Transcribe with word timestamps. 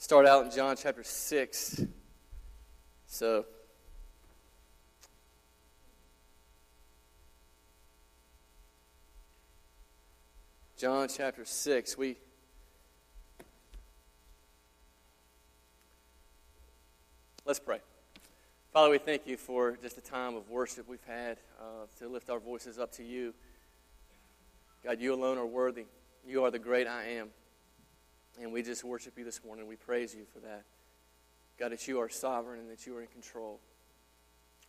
start 0.00 0.24
out 0.24 0.46
in 0.46 0.50
John 0.50 0.76
chapter 0.76 1.04
6. 1.04 1.84
So, 3.06 3.44
John 10.78 11.06
chapter 11.14 11.44
6. 11.44 11.98
We 11.98 12.16
Let's 17.44 17.58
pray. 17.60 17.80
Father, 18.72 18.90
we 18.90 18.98
thank 18.98 19.26
you 19.26 19.36
for 19.36 19.76
just 19.82 19.96
the 19.96 20.02
time 20.02 20.34
of 20.34 20.48
worship 20.48 20.88
we've 20.88 21.04
had 21.06 21.36
uh, 21.60 21.86
to 21.98 22.08
lift 22.08 22.30
our 22.30 22.38
voices 22.40 22.78
up 22.78 22.92
to 22.92 23.04
you. 23.04 23.34
God, 24.82 24.98
you 24.98 25.12
alone 25.12 25.36
are 25.36 25.46
worthy. 25.46 25.84
You 26.26 26.44
are 26.44 26.50
the 26.50 26.58
great 26.58 26.86
I 26.86 27.04
am. 27.04 27.30
And 28.38 28.52
we 28.52 28.62
just 28.62 28.84
worship 28.84 29.18
you 29.18 29.24
this 29.24 29.40
morning. 29.44 29.66
We 29.66 29.76
praise 29.76 30.14
you 30.14 30.24
for 30.32 30.40
that. 30.40 30.64
God, 31.58 31.72
that 31.72 31.86
you 31.88 32.00
are 32.00 32.08
sovereign 32.08 32.60
and 32.60 32.70
that 32.70 32.86
you 32.86 32.96
are 32.96 33.02
in 33.02 33.08
control. 33.08 33.60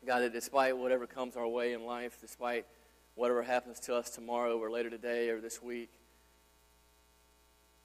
God, 0.05 0.19
that 0.19 0.33
despite 0.33 0.77
whatever 0.77 1.05
comes 1.07 1.35
our 1.35 1.47
way 1.47 1.73
in 1.73 1.85
life, 1.85 2.17
despite 2.19 2.65
whatever 3.15 3.43
happens 3.43 3.79
to 3.81 3.95
us 3.95 4.09
tomorrow 4.09 4.57
or 4.57 4.71
later 4.71 4.89
today 4.89 5.29
or 5.29 5.39
this 5.39 5.61
week, 5.61 5.89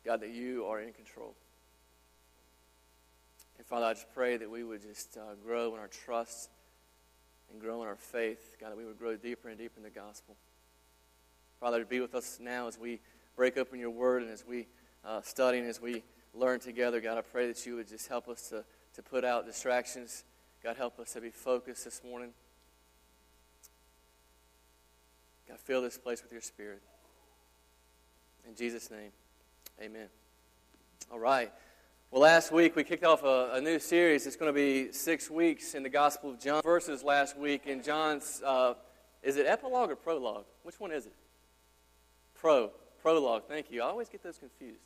God, 0.05 0.21
that 0.21 0.31
you 0.31 0.65
are 0.67 0.81
in 0.81 0.93
control. 0.93 1.35
And 3.59 3.67
Father, 3.67 3.87
I 3.87 3.93
just 3.93 4.13
pray 4.15 4.37
that 4.37 4.51
we 4.51 4.65
would 4.65 4.83
just 4.83 5.17
uh, 5.17 5.35
grow 5.45 5.75
in 5.75 5.81
our 5.81 5.89
trust 5.89 6.51
and 7.51 7.61
grow 7.61 7.83
in 7.83 7.89
our 7.89 7.97
faith. 7.97 8.57
God, 8.61 8.71
that 8.71 8.77
we 8.77 8.85
would 8.85 8.99
grow 8.99 9.17
deeper 9.17 9.49
and 9.49 9.59
deeper 9.59 9.79
in 9.79 9.83
the 9.83 9.91
gospel. 9.91 10.37
Father, 11.61 11.85
be 11.85 12.01
with 12.01 12.15
us 12.15 12.39
now 12.41 12.69
as 12.69 12.79
we 12.79 13.01
break 13.35 13.57
open 13.57 13.79
your 13.79 13.91
word 13.91 14.23
and 14.23 14.31
as 14.31 14.45
we 14.47 14.67
uh, 15.07 15.23
study 15.23 15.59
and 15.59 15.69
as 15.69 15.81
we 15.81 16.03
learn 16.35 16.61
together. 16.61 17.01
God, 17.01 17.17
I 17.19 17.23
pray 17.23 17.47
that 17.47 17.65
you 17.65 17.77
would 17.77 17.89
just 17.89 18.09
help 18.09 18.29
us 18.29 18.49
to, 18.51 18.65
to 18.95 19.03
put 19.03 19.25
out 19.25 19.47
distractions. 19.47 20.25
God, 20.63 20.77
help 20.77 20.99
us 20.99 21.13
to 21.13 21.21
be 21.21 21.31
focused 21.31 21.85
this 21.85 22.03
morning. 22.05 22.31
God, 25.49 25.59
fill 25.61 25.83
this 25.83 25.97
place 25.97 26.23
with 26.23 26.33
your 26.33 26.41
spirit. 26.41 26.83
In 28.49 28.55
Jesus' 28.55 28.91
name, 28.91 29.11
amen. 29.81 30.09
All 31.11 31.19
right. 31.19 31.53
Well, 32.11 32.23
last 32.23 32.53
week 32.53 32.77
we 32.77 32.85
kicked 32.85 33.05
off 33.05 33.25
a, 33.25 33.51
a, 33.55 33.61
new 33.61 33.79
series. 33.79 34.27
It's 34.27 34.37
going 34.37 34.53
to 34.53 34.57
be 34.57 34.93
six 34.93 35.29
weeks 35.29 35.75
in 35.75 35.83
the 35.83 35.89
Gospel 35.89 36.31
of 36.31 36.41
John. 36.41 36.63
Verses 36.63 37.03
last 37.03 37.37
week 37.37 37.67
in 37.67 37.83
John's, 37.83 38.43
uh, 38.45 38.75
is 39.23 39.37
it 39.37 39.47
epilogue 39.47 39.91
or 39.91 39.97
prologue? 39.97 40.45
Which 40.63 40.79
one 40.79 40.93
is 40.93 41.07
it? 41.07 41.15
Pro, 42.35 42.71
prologue. 43.03 43.43
Thank 43.49 43.71
you. 43.71 43.83
I 43.83 43.87
always 43.87 44.09
get 44.09 44.23
those 44.23 44.39
confused. 44.39 44.81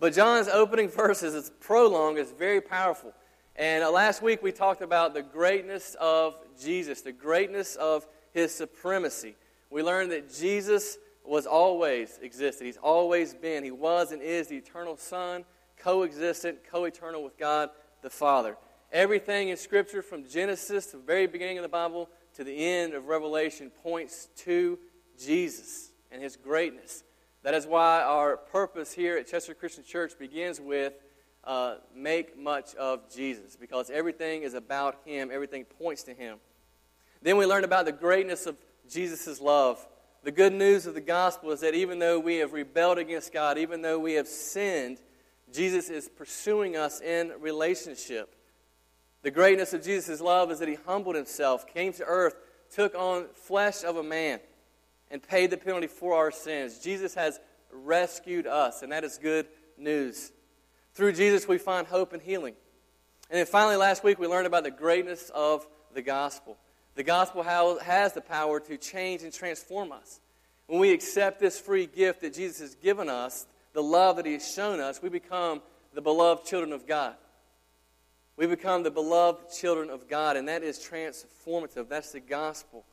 But 0.00 0.14
John's 0.14 0.48
opening 0.48 0.88
verses, 0.88 1.34
its 1.34 1.52
prologue, 1.60 2.16
is 2.16 2.32
very 2.32 2.62
powerful. 2.62 3.12
And 3.54 3.84
uh, 3.84 3.90
last 3.90 4.22
week 4.22 4.42
we 4.42 4.50
talked 4.50 4.80
about 4.80 5.12
the 5.12 5.22
greatness 5.22 5.94
of 6.00 6.36
Jesus, 6.58 7.02
the 7.02 7.12
greatness 7.12 7.76
of 7.76 8.06
his 8.32 8.54
supremacy. 8.54 9.36
We 9.68 9.82
learned 9.82 10.10
that 10.12 10.32
Jesus 10.34 10.96
was 11.22 11.46
always 11.46 12.18
existed. 12.22 12.64
He's 12.64 12.78
always 12.78 13.34
been. 13.34 13.62
He 13.62 13.70
was 13.70 14.10
and 14.12 14.22
is 14.22 14.48
the 14.48 14.56
eternal 14.56 14.96
Son, 14.96 15.44
co-existent, 15.76 16.60
co-eternal 16.70 17.22
with 17.22 17.36
God 17.36 17.68
the 18.00 18.08
Father. 18.08 18.56
Everything 18.92 19.50
in 19.50 19.58
Scripture, 19.58 20.00
from 20.00 20.26
Genesis 20.26 20.86
to 20.86 20.96
the 20.96 21.02
very 21.02 21.26
beginning 21.26 21.58
of 21.58 21.62
the 21.62 21.68
Bible 21.68 22.08
to 22.36 22.42
the 22.42 22.66
end 22.66 22.94
of 22.94 23.06
Revelation, 23.06 23.70
points 23.82 24.28
to 24.38 24.78
Jesus 25.22 25.90
and 26.10 26.22
his 26.22 26.36
greatness. 26.36 27.04
That 27.42 27.54
is 27.54 27.66
why 27.66 28.02
our 28.02 28.36
purpose 28.36 28.92
here 28.92 29.16
at 29.16 29.26
Chester 29.26 29.54
Christian 29.54 29.84
Church 29.84 30.12
begins 30.18 30.60
with 30.60 30.92
uh, 31.42 31.76
make 31.94 32.38
much 32.38 32.74
of 32.74 33.10
Jesus, 33.14 33.56
because 33.56 33.88
everything 33.88 34.42
is 34.42 34.52
about 34.52 34.98
him, 35.06 35.30
everything 35.32 35.64
points 35.64 36.02
to 36.02 36.12
him. 36.12 36.38
Then 37.22 37.38
we 37.38 37.46
learn 37.46 37.64
about 37.64 37.86
the 37.86 37.92
greatness 37.92 38.44
of 38.44 38.56
Jesus' 38.90 39.40
love. 39.40 39.86
The 40.22 40.32
good 40.32 40.52
news 40.52 40.84
of 40.84 40.92
the 40.92 41.00
gospel 41.00 41.50
is 41.50 41.60
that 41.60 41.74
even 41.74 41.98
though 41.98 42.18
we 42.18 42.36
have 42.36 42.52
rebelled 42.52 42.98
against 42.98 43.32
God, 43.32 43.56
even 43.56 43.80
though 43.80 43.98
we 43.98 44.14
have 44.14 44.28
sinned, 44.28 44.98
Jesus 45.50 45.88
is 45.88 46.10
pursuing 46.10 46.76
us 46.76 47.00
in 47.00 47.32
relationship. 47.40 48.34
The 49.22 49.30
greatness 49.30 49.72
of 49.72 49.82
Jesus' 49.82 50.20
love 50.20 50.50
is 50.50 50.58
that 50.58 50.68
he 50.68 50.76
humbled 50.86 51.16
himself, 51.16 51.66
came 51.66 51.94
to 51.94 52.04
earth, 52.04 52.34
took 52.74 52.94
on 52.94 53.28
flesh 53.34 53.82
of 53.82 53.96
a 53.96 54.02
man 54.02 54.40
and 55.10 55.22
paid 55.22 55.50
the 55.50 55.56
penalty 55.56 55.86
for 55.86 56.14
our 56.14 56.30
sins. 56.30 56.78
Jesus 56.78 57.14
has 57.14 57.40
rescued 57.72 58.46
us, 58.46 58.82
and 58.82 58.92
that 58.92 59.04
is 59.04 59.18
good 59.18 59.46
news. 59.76 60.32
Through 60.94 61.12
Jesus, 61.12 61.46
we 61.46 61.58
find 61.58 61.86
hope 61.86 62.12
and 62.12 62.22
healing. 62.22 62.54
And 63.30 63.38
then 63.38 63.46
finally, 63.46 63.76
last 63.76 64.02
week, 64.02 64.18
we 64.18 64.26
learned 64.26 64.46
about 64.46 64.64
the 64.64 64.70
greatness 64.70 65.30
of 65.34 65.66
the 65.94 66.02
gospel. 66.02 66.58
The 66.96 67.04
gospel 67.04 67.42
has 67.42 68.12
the 68.12 68.20
power 68.20 68.60
to 68.60 68.76
change 68.76 69.22
and 69.22 69.32
transform 69.32 69.92
us. 69.92 70.20
When 70.66 70.80
we 70.80 70.92
accept 70.92 71.40
this 71.40 71.58
free 71.58 71.86
gift 71.86 72.20
that 72.20 72.34
Jesus 72.34 72.60
has 72.60 72.74
given 72.74 73.08
us, 73.08 73.46
the 73.72 73.82
love 73.82 74.16
that 74.16 74.26
He 74.26 74.34
has 74.34 74.52
shown 74.52 74.80
us, 74.80 75.00
we 75.00 75.08
become 75.08 75.62
the 75.94 76.02
beloved 76.02 76.44
children 76.44 76.72
of 76.72 76.86
God. 76.86 77.14
We 78.36 78.46
become 78.46 78.82
the 78.82 78.90
beloved 78.90 79.52
children 79.52 79.90
of 79.90 80.08
God, 80.08 80.36
and 80.36 80.48
that 80.48 80.62
is 80.62 80.78
transformative. 80.78 81.88
That's 81.88 82.12
the 82.12 82.20
gospel. 82.20 82.84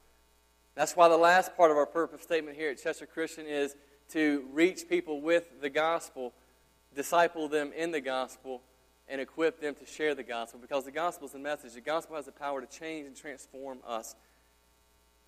That's 0.78 0.96
why 0.96 1.10
the 1.10 1.18
last 1.18 1.58
part 1.58 1.72
of 1.72 1.78
our 1.78 1.88
purpose 1.88 2.22
statement 2.22 2.56
here 2.56 2.70
at 2.70 2.78
Chester 2.78 3.08
Christian 3.08 3.48
is 3.48 3.76
to 4.10 4.46
reach 4.54 4.88
people 4.88 5.22
with 5.22 5.60
the 5.60 5.72
gospel, 5.72 6.34
disciple 6.94 7.48
them 7.48 7.72
in 7.76 7.90
the 7.90 8.00
gospel, 8.00 8.62
and 9.08 9.20
equip 9.20 9.60
them 9.60 9.74
to 9.74 9.88
share 9.88 10.14
the 10.14 10.22
gospel 10.22 10.60
because 10.60 10.86
the 10.86 10.92
gospel 10.92 11.26
is 11.26 11.34
the 11.34 11.40
message. 11.40 11.74
The 11.74 11.82
gospel 11.82 12.16
has 12.16 12.26
the 12.26 12.32
power 12.32 12.62
to 12.62 12.68
change 12.68 13.08
and 13.08 13.16
transform 13.16 13.80
us. 13.88 14.14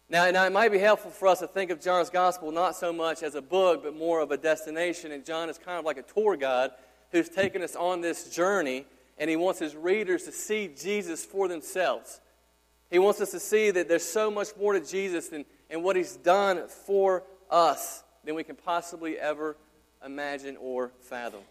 Now, 0.07 0.29
now, 0.29 0.45
it 0.45 0.51
might 0.51 0.71
be 0.71 0.77
helpful 0.77 1.09
for 1.09 1.27
us 1.27 1.39
to 1.39 1.47
think 1.47 1.71
of 1.71 1.81
John's 1.81 2.11
gospel 2.11 2.51
not 2.51 2.75
so 2.75 2.93
much 2.93 3.23
as 3.23 3.33
a 3.33 3.41
book, 3.41 3.81
but 3.81 3.95
more 3.95 4.21
of 4.21 4.29
a 4.29 4.37
destination. 4.37 5.11
And 5.11 5.25
John 5.25 5.49
is 5.49 5.57
kind 5.57 5.79
of 5.79 5.85
like 5.85 5.97
a 5.97 6.03
tour 6.03 6.37
guide 6.37 6.69
who's 7.11 7.27
taken 7.27 7.63
us 7.63 7.75
on 7.75 8.01
this 8.01 8.29
journey, 8.29 8.85
and 9.17 9.31
he 9.31 9.35
wants 9.35 9.59
his 9.59 9.75
readers 9.75 10.25
to 10.25 10.31
see 10.31 10.67
Jesus 10.79 11.25
for 11.25 11.47
themselves. 11.47 12.21
He 12.89 12.99
wants 12.99 13.21
us 13.21 13.31
to 13.31 13.39
see 13.39 13.71
that 13.71 13.87
there's 13.87 14.03
so 14.03 14.31
much 14.31 14.49
more 14.59 14.73
to 14.73 14.79
Jesus 14.79 15.31
and, 15.31 15.45
and 15.69 15.83
what 15.83 15.95
he's 15.95 16.15
done 16.15 16.67
for 16.67 17.23
us 17.49 18.03
than 18.23 18.35
we 18.35 18.43
can 18.43 18.55
possibly 18.55 19.17
ever 19.17 19.57
imagine 20.03 20.57
or 20.57 20.91
fathom. 21.01 21.41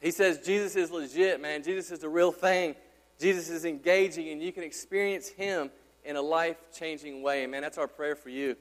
He 0.00 0.10
says 0.10 0.38
Jesus 0.38 0.76
is 0.76 0.90
legit, 0.90 1.40
man. 1.40 1.62
Jesus 1.62 1.90
is 1.90 2.00
the 2.00 2.08
real 2.08 2.32
thing. 2.32 2.74
Jesus 3.20 3.50
is 3.50 3.64
engaging, 3.64 4.30
and 4.30 4.42
you 4.42 4.52
can 4.52 4.64
experience 4.64 5.28
him 5.28 5.70
in 6.04 6.16
a 6.16 6.22
life 6.22 6.56
changing 6.76 7.22
way. 7.22 7.46
Man, 7.46 7.62
that's 7.62 7.78
our 7.78 7.86
prayer 7.86 8.16
for 8.16 8.30
you. 8.30 8.56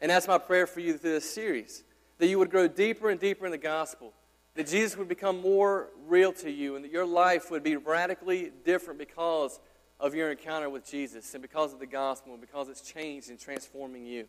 And 0.00 0.10
that's 0.10 0.26
my 0.26 0.38
prayer 0.38 0.66
for 0.66 0.80
you 0.80 0.98
through 0.98 1.12
this 1.12 1.32
series 1.32 1.84
that 2.18 2.26
you 2.26 2.38
would 2.38 2.50
grow 2.50 2.68
deeper 2.68 3.10
and 3.10 3.18
deeper 3.18 3.46
in 3.46 3.52
the 3.52 3.58
gospel, 3.58 4.12
that 4.54 4.66
Jesus 4.66 4.96
would 4.96 5.08
become 5.08 5.40
more 5.40 5.88
real 6.06 6.32
to 6.34 6.50
you, 6.50 6.76
and 6.76 6.84
that 6.84 6.92
your 6.92 7.06
life 7.06 7.50
would 7.50 7.62
be 7.62 7.76
radically 7.76 8.52
different 8.64 8.98
because 8.98 9.58
of 10.02 10.16
your 10.16 10.32
encounter 10.32 10.68
with 10.68 10.84
Jesus 10.84 11.32
and 11.32 11.40
because 11.40 11.72
of 11.72 11.78
the 11.78 11.86
gospel 11.86 12.36
because 12.36 12.68
it's 12.68 12.80
changed 12.80 13.30
and 13.30 13.38
transforming 13.38 14.04
you. 14.04 14.26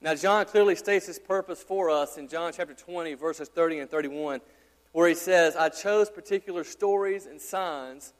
Now, 0.00 0.16
John 0.16 0.44
clearly 0.46 0.74
states 0.74 1.06
his 1.06 1.18
purpose 1.18 1.62
for 1.62 1.90
us 1.90 2.18
in 2.18 2.26
John 2.26 2.52
chapter 2.52 2.74
20, 2.74 3.14
verses 3.14 3.48
30 3.48 3.78
and 3.78 3.90
31, 3.90 4.40
where 4.92 5.08
he 5.08 5.14
says, 5.14 5.54
I 5.54 5.68
chose 5.68 6.10
particular 6.10 6.64
stories 6.64 7.26
and 7.26 7.40
signs 7.40 8.12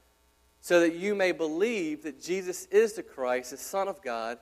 so 0.61 0.79
that 0.81 0.95
you 0.95 1.15
may 1.17 1.33
believe 1.33 2.05
that 2.05 2.23
Jesus 2.23 2.67
is 2.67 2.93
the 2.93 3.03
Christ, 3.03 3.51
the 3.51 3.57
Son 3.57 3.89
of 3.89 4.01
God, 4.01 4.39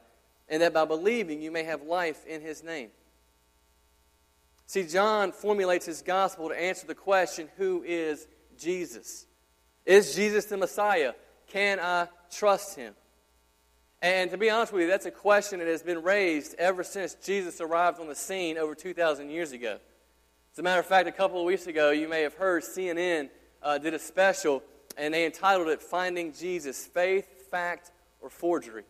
and 0.50 0.60
that 0.60 0.74
by 0.74 0.84
believing 0.84 1.40
you 1.40 1.50
may 1.50 1.62
have 1.62 1.82
life 1.82 2.26
in 2.26 2.42
his 2.42 2.62
name. 2.62 2.90
See, 4.66 4.82
John 4.82 5.32
formulates 5.32 5.86
his 5.86 6.02
gospel 6.02 6.50
to 6.50 6.60
answer 6.60 6.86
the 6.86 6.94
question 6.94 7.48
who 7.56 7.82
is 7.86 8.26
Jesus? 8.58 9.26
Is 9.86 10.14
Jesus 10.14 10.44
the 10.44 10.58
Messiah? 10.58 11.14
Can 11.48 11.80
I 11.80 12.08
trust 12.30 12.76
him? 12.76 12.94
And 14.00 14.30
to 14.30 14.38
be 14.38 14.48
honest 14.48 14.72
with 14.72 14.82
you, 14.82 14.88
that's 14.88 15.06
a 15.06 15.10
question 15.10 15.58
that 15.58 15.66
has 15.66 15.82
been 15.82 16.02
raised 16.02 16.54
ever 16.54 16.84
since 16.84 17.14
Jesus 17.14 17.60
arrived 17.60 17.98
on 17.98 18.06
the 18.06 18.14
scene 18.14 18.56
over 18.56 18.74
2,000 18.74 19.28
years 19.30 19.52
ago. 19.52 19.78
As 20.52 20.58
a 20.58 20.62
matter 20.62 20.80
of 20.80 20.86
fact, 20.86 21.08
a 21.08 21.12
couple 21.12 21.40
of 21.40 21.46
weeks 21.46 21.66
ago, 21.66 21.90
you 21.90 22.08
may 22.08 22.22
have 22.22 22.34
heard 22.34 22.62
CNN 22.62 23.30
uh, 23.62 23.78
did 23.78 23.94
a 23.94 23.98
special, 23.98 24.62
and 24.96 25.12
they 25.12 25.26
entitled 25.26 25.68
it 25.68 25.82
Finding 25.82 26.32
Jesus 26.32 26.86
Faith, 26.86 27.50
Fact, 27.50 27.90
or 28.20 28.30
Forgery. 28.30 28.84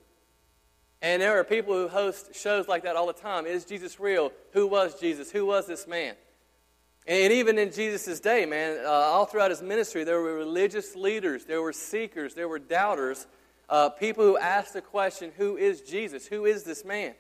And 1.01 1.23
there 1.23 1.39
are 1.39 1.45
people 1.45 1.75
who 1.75 1.89
host 1.89 2.35
shows 2.35 2.69
like 2.69 2.83
that 2.83 2.97
all 2.97 3.07
the 3.07 3.13
time. 3.13 3.47
Is 3.47 3.65
Jesus 3.65 4.01
real? 4.01 4.33
Who 4.53 4.67
was 4.67 4.99
Jesus? 5.01 5.31
Who 5.31 5.47
was 5.47 5.67
this 5.67 5.87
man? 5.87 6.17
And 7.09 7.33
even 7.33 7.59
in 7.59 7.73
Jesus' 7.73 8.21
day, 8.21 8.45
man, 8.45 8.85
uh, 8.85 8.91
all 8.91 9.25
throughout 9.25 9.51
his 9.51 9.63
ministry, 9.63 10.05
there 10.05 10.21
were 10.21 10.35
religious 10.35 10.95
leaders, 10.95 11.47
there 11.47 11.63
were 11.63 11.73
seekers, 11.73 12.35
there 12.35 12.49
were 12.49 12.59
doubters, 12.59 13.27
uh, 13.71 13.89
people 13.89 14.25
who 14.25 14.37
asked 14.37 14.75
the 14.75 14.83
question, 14.83 15.33
Who 15.39 15.57
is 15.57 15.81
Jesus? 15.81 16.27
Who 16.27 16.45
is 16.45 16.65
this 16.65 16.85
man? 16.85 17.15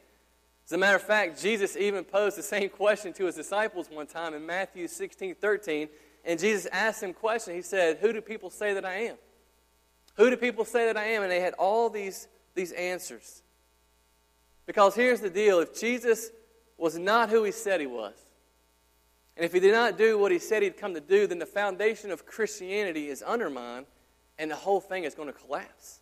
As 0.67 0.73
a 0.73 0.76
matter 0.76 0.96
of 0.96 1.02
fact, 1.02 1.40
Jesus 1.40 1.75
even 1.75 2.05
posed 2.05 2.37
the 2.37 2.43
same 2.43 2.69
question 2.69 3.14
to 3.14 3.25
his 3.25 3.37
disciples 3.37 3.88
one 3.90 4.06
time 4.06 4.35
in 4.35 4.44
Matthew 4.44 4.88
16 4.88 5.35
13. 5.37 5.88
and 6.23 6.38
Jesus 6.38 6.67
asked 6.70 7.02
a 7.02 7.11
question. 7.14 7.55
He 7.55 7.62
said, 7.62 7.96
Who 8.02 8.12
do 8.12 8.20
people 8.20 8.50
say 8.50 8.75
that 8.75 8.84
I 8.84 8.94
am? 9.05 9.17
Who 10.17 10.29
do 10.29 10.37
people 10.37 10.67
say 10.67 10.84
that 10.84 10.99
I 10.99 11.05
am? 11.05 11.23
And 11.23 11.32
they 11.32 11.41
had 11.41 11.55
all 11.55 11.88
these, 11.88 12.29
these 12.55 12.73
answers. 12.73 13.43
Because 14.67 14.94
here's 14.94 15.23
the 15.23 15.31
deal 15.31 15.61
if 15.61 15.81
Jesus 15.81 16.31
was 16.76 16.99
not 16.99 17.31
who 17.31 17.44
he 17.44 17.52
said 17.52 17.81
he 17.81 17.87
was, 17.87 18.12
and 19.38 19.44
if 19.44 19.52
he 19.52 19.61
did 19.61 19.73
not 19.73 19.96
do 19.96 20.19
what 20.19 20.32
he 20.32 20.40
said 20.40 20.64
he'd 20.64 20.76
come 20.76 20.94
to 20.94 21.00
do, 21.00 21.29
then 21.29 21.38
the 21.38 21.46
foundation 21.46 22.11
of 22.11 22.26
Christianity 22.26 23.06
is 23.08 23.23
undermined 23.23 23.87
and 24.37 24.50
the 24.50 24.56
whole 24.56 24.81
thing 24.81 25.05
is 25.05 25.14
going 25.14 25.29
to 25.29 25.32
collapse. 25.32 26.00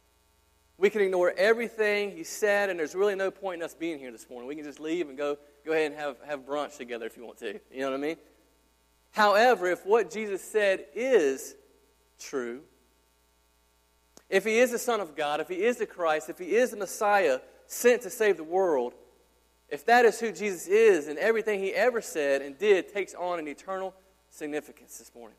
We 0.78 0.88
can 0.88 1.02
ignore 1.02 1.34
everything 1.36 2.12
he 2.12 2.24
said, 2.24 2.70
and 2.70 2.78
there's 2.78 2.94
really 2.94 3.14
no 3.14 3.30
point 3.30 3.60
in 3.60 3.62
us 3.62 3.74
being 3.74 3.98
here 3.98 4.10
this 4.10 4.30
morning. 4.30 4.48
We 4.48 4.56
can 4.56 4.64
just 4.64 4.80
leave 4.80 5.10
and 5.10 5.18
go, 5.18 5.36
go 5.66 5.72
ahead 5.72 5.92
and 5.92 6.00
have, 6.00 6.16
have 6.26 6.40
brunch 6.46 6.78
together 6.78 7.04
if 7.04 7.18
you 7.18 7.26
want 7.26 7.36
to. 7.40 7.60
You 7.70 7.80
know 7.80 7.90
what 7.90 7.98
I 7.98 8.00
mean? 8.00 8.16
However, 9.12 9.66
if 9.66 9.84
what 9.84 10.10
Jesus 10.10 10.40
said 10.40 10.86
is 10.94 11.56
true, 12.18 12.62
if 14.30 14.46
he 14.46 14.60
is 14.60 14.70
the 14.70 14.78
Son 14.78 15.00
of 15.00 15.14
God, 15.14 15.40
if 15.40 15.48
he 15.48 15.62
is 15.62 15.76
the 15.76 15.86
Christ, 15.86 16.30
if 16.30 16.38
he 16.38 16.56
is 16.56 16.70
the 16.70 16.78
Messiah 16.78 17.40
sent 17.66 18.00
to 18.02 18.10
save 18.10 18.38
the 18.38 18.44
world, 18.44 18.94
if 19.68 19.84
that 19.86 20.04
is 20.04 20.20
who 20.20 20.32
Jesus 20.32 20.66
is, 20.66 21.08
and 21.08 21.18
everything 21.18 21.60
he 21.60 21.72
ever 21.72 22.00
said 22.00 22.42
and 22.42 22.56
did 22.58 22.92
takes 22.92 23.14
on 23.14 23.38
an 23.38 23.48
eternal 23.48 23.94
significance 24.30 24.98
this 24.98 25.10
morning. 25.14 25.36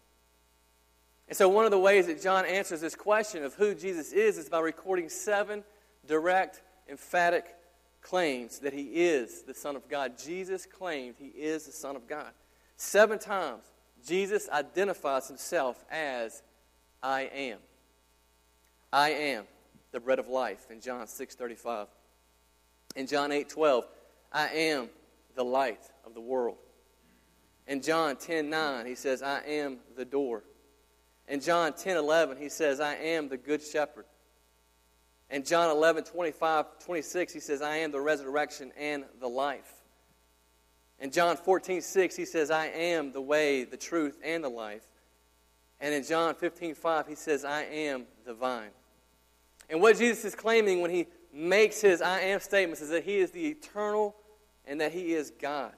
And 1.28 1.38
so, 1.38 1.50
one 1.50 1.66
of 1.66 1.72
the 1.72 1.80
ways 1.80 2.08
that 2.08 2.22
John 2.22 2.46
answers 2.46 2.82
this 2.82 2.96
question 2.96 3.44
of 3.44 3.54
who 3.54 3.76
Jesus 3.76 4.12
is 4.12 4.38
is 4.38 4.50
by 4.50 4.60
recording 4.60 5.10
seven 5.10 5.64
direct, 6.06 6.62
emphatic 6.90 7.46
claims 8.02 8.60
that 8.60 8.74
he 8.74 8.84
is 8.84 9.44
the 9.44 9.54
Son 9.54 9.76
of 9.76 9.90
God. 9.90 10.18
Jesus 10.18 10.66
claimed 10.66 11.16
he 11.20 11.28
is 11.28 11.66
the 11.66 11.72
Son 11.72 11.96
of 11.96 12.08
God. 12.08 12.32
Seven 12.78 13.20
times, 13.20 13.64
Jesus 14.06 14.48
identifies 14.50 15.28
himself 15.28 15.84
as 15.92 16.44
I 17.04 17.24
am. 17.24 17.60
I 18.94 19.10
am 19.10 19.46
the 19.92 20.00
bread 20.00 20.20
of 20.20 20.28
life 20.28 20.72
in 20.72 20.80
John 20.80 21.08
6:35. 21.08 21.88
In 22.96 23.08
John 23.08 23.32
8:12, 23.32 23.86
I 24.32 24.48
am 24.48 24.90
the 25.36 25.44
light 25.44 25.84
of 26.06 26.14
the 26.14 26.22
world. 26.22 26.58
In 27.68 27.82
John 27.82 28.16
10:9, 28.16 28.86
he 28.86 28.96
says, 28.96 29.22
I 29.22 29.42
am 29.42 29.80
the 29.96 30.06
door. 30.06 30.44
In 31.28 31.42
John 31.42 31.74
10 31.74 31.98
11, 31.98 32.38
he 32.38 32.50
says, 32.50 32.80
I 32.80 32.96
am 32.96 33.28
the 33.28 33.38
good 33.38 33.62
shepherd. 33.62 34.06
In 35.30 35.44
John 35.44 35.70
11, 35.70 36.06
25, 36.06 36.66
26, 36.86 37.34
he 37.34 37.40
says, 37.42 37.62
I 37.62 37.78
am 37.78 37.92
the 37.92 38.00
resurrection 38.00 38.72
and 38.78 39.04
the 39.20 39.28
life. 39.28 39.74
In 41.00 41.12
John 41.12 41.36
14, 41.36 41.82
6, 41.82 42.16
he 42.16 42.26
says, 42.26 42.50
I 42.50 42.68
am 42.68 43.12
the 43.12 43.22
way, 43.22 43.66
the 43.66 43.78
truth, 43.78 44.18
and 44.24 44.44
the 44.44 44.50
life. 44.50 44.88
And 45.82 45.94
in 45.94 46.04
John 46.04 46.34
15, 46.34 46.76
5, 46.76 47.08
he 47.08 47.16
says, 47.16 47.44
I 47.44 47.64
am 47.64 48.06
the 48.26 48.34
vine. 48.34 48.72
And 49.70 49.82
what 49.82 49.98
Jesus 49.98 50.24
is 50.24 50.34
claiming 50.34 50.82
when 50.82 50.92
he 50.92 51.08
makes 51.38 51.82
his 51.82 52.02
I 52.02 52.22
am 52.22 52.40
statements 52.40 52.82
is 52.82 52.90
that 52.90 53.04
he 53.04 53.18
is 53.18 53.32
the 53.32 53.48
eternal 53.48 54.16
and 54.66 54.82
that 54.82 54.92
he 54.92 55.14
is 55.14 55.32
God. 55.40 55.74